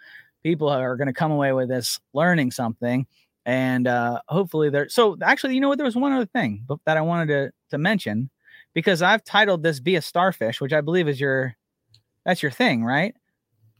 [0.43, 3.05] people are going to come away with this learning something,
[3.45, 4.89] and uh, hopefully they're.
[4.89, 5.77] So actually, you know what?
[5.77, 8.29] There was one other thing that I wanted to to mention
[8.73, 11.55] because I've titled this "Be a Starfish," which I believe is your
[12.25, 13.15] that's your thing, right?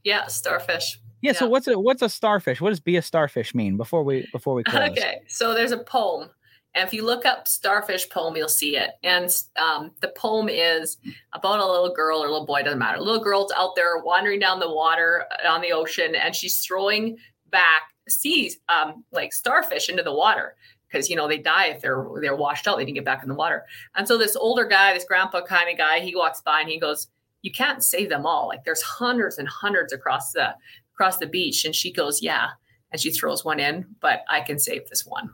[0.03, 0.99] Yeah, starfish.
[1.21, 1.33] Yeah.
[1.33, 2.61] So what's a what's a starfish?
[2.61, 3.77] What does "be a starfish" mean?
[3.77, 4.89] Before we before we close.
[4.89, 6.29] Okay, so there's a poem,
[6.75, 8.91] and if you look up starfish poem, you'll see it.
[9.03, 10.97] And um, the poem is
[11.33, 12.97] about a little girl or little boy, doesn't matter.
[12.97, 16.57] A little girl's out there wandering down the water uh, on the ocean, and she's
[16.57, 17.17] throwing
[17.49, 20.55] back seas um, like starfish into the water
[20.87, 22.77] because you know they die if they're they're washed out.
[22.77, 23.63] They didn't get back in the water.
[23.95, 26.79] And so this older guy, this grandpa kind of guy, he walks by and he
[26.79, 27.07] goes,
[27.45, 28.47] "You can't save them all.
[28.47, 30.55] Like there's hundreds and hundreds across the
[30.93, 32.51] across the beach." And she goes, "Yeah."
[32.95, 35.33] and she throws one in, but I can save this one.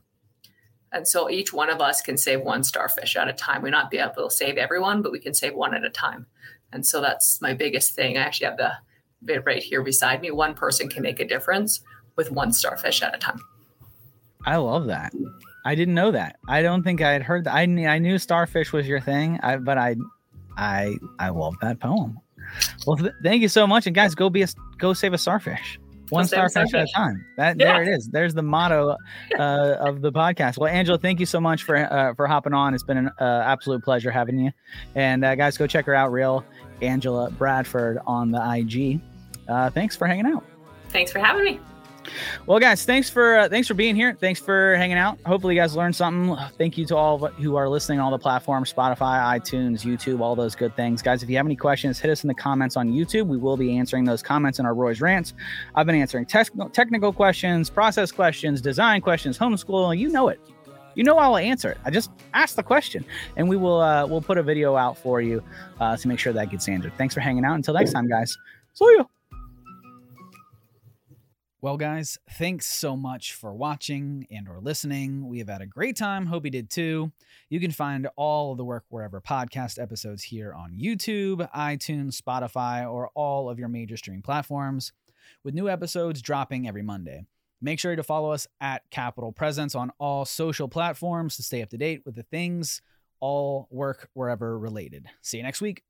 [0.92, 3.62] And so each one of us can save one starfish at a time.
[3.62, 6.26] We not be able to save everyone, but we can save one at a time.
[6.74, 8.18] And so that's my biggest thing.
[8.18, 8.74] I actually have the
[9.24, 10.32] bit right here beside me.
[10.32, 11.82] One person can make a difference
[12.16, 13.40] with one starfish at a time.
[14.44, 15.14] I love that.
[15.64, 16.38] I didn't know that.
[16.48, 17.54] I don't think I had heard that.
[17.54, 19.98] I knew, I knew starfish was your thing, I, but I,
[20.58, 22.20] I, I love that poem.
[22.86, 24.48] Well, th- thank you so much, and guys, go be a
[24.78, 25.80] go save a starfish.
[26.10, 27.26] One starfish at a time.
[27.38, 27.74] That Yeah.
[27.74, 28.10] there it is.
[28.12, 28.98] There's the motto
[29.40, 30.58] uh, of the podcast.
[30.58, 32.74] Well, Angela, thank you so much for uh, for hopping on.
[32.74, 34.52] It's been an uh, absolute pleasure having you.
[34.96, 36.44] And uh, guys, go check her out, real
[36.82, 39.00] Angela Bradford on the IG.
[39.48, 40.44] Uh, thanks for hanging out.
[40.90, 41.60] Thanks for having me.
[42.46, 44.14] Well, guys, thanks for uh, thanks for being here.
[44.20, 45.20] Thanks for hanging out.
[45.26, 46.36] Hopefully, you guys learned something.
[46.58, 50.36] Thank you to all who are listening on all the platforms: Spotify, iTunes, YouTube, all
[50.36, 51.02] those good things.
[51.02, 53.28] Guys, if you have any questions, hit us in the comments on YouTube.
[53.28, 55.34] We will be answering those comments in our Roy's rants.
[55.76, 59.98] I've been answering technical technical questions, process questions, design questions, homeschool.
[59.98, 60.40] You know it.
[60.96, 61.78] You know I'll answer it.
[61.86, 63.06] I just ask the question,
[63.38, 65.44] and we will uh, we'll put a video out for you
[65.80, 66.94] uh, to make sure that gets answered.
[66.98, 67.56] Thanks for hanging out.
[67.56, 68.38] Until next time, guys.
[68.74, 69.21] See you.
[71.64, 75.28] Well, guys, thanks so much for watching and or listening.
[75.30, 76.26] We have had a great time.
[76.26, 77.12] Hope you did too.
[77.50, 82.92] You can find all of the Work Wherever podcast episodes here on YouTube, iTunes, Spotify,
[82.92, 84.92] or all of your major streaming platforms,
[85.44, 87.28] with new episodes dropping every Monday.
[87.62, 91.70] Make sure to follow us at Capital Presence on all social platforms to stay up
[91.70, 92.82] to date with the things
[93.20, 95.06] all work wherever related.
[95.22, 95.84] See you next week.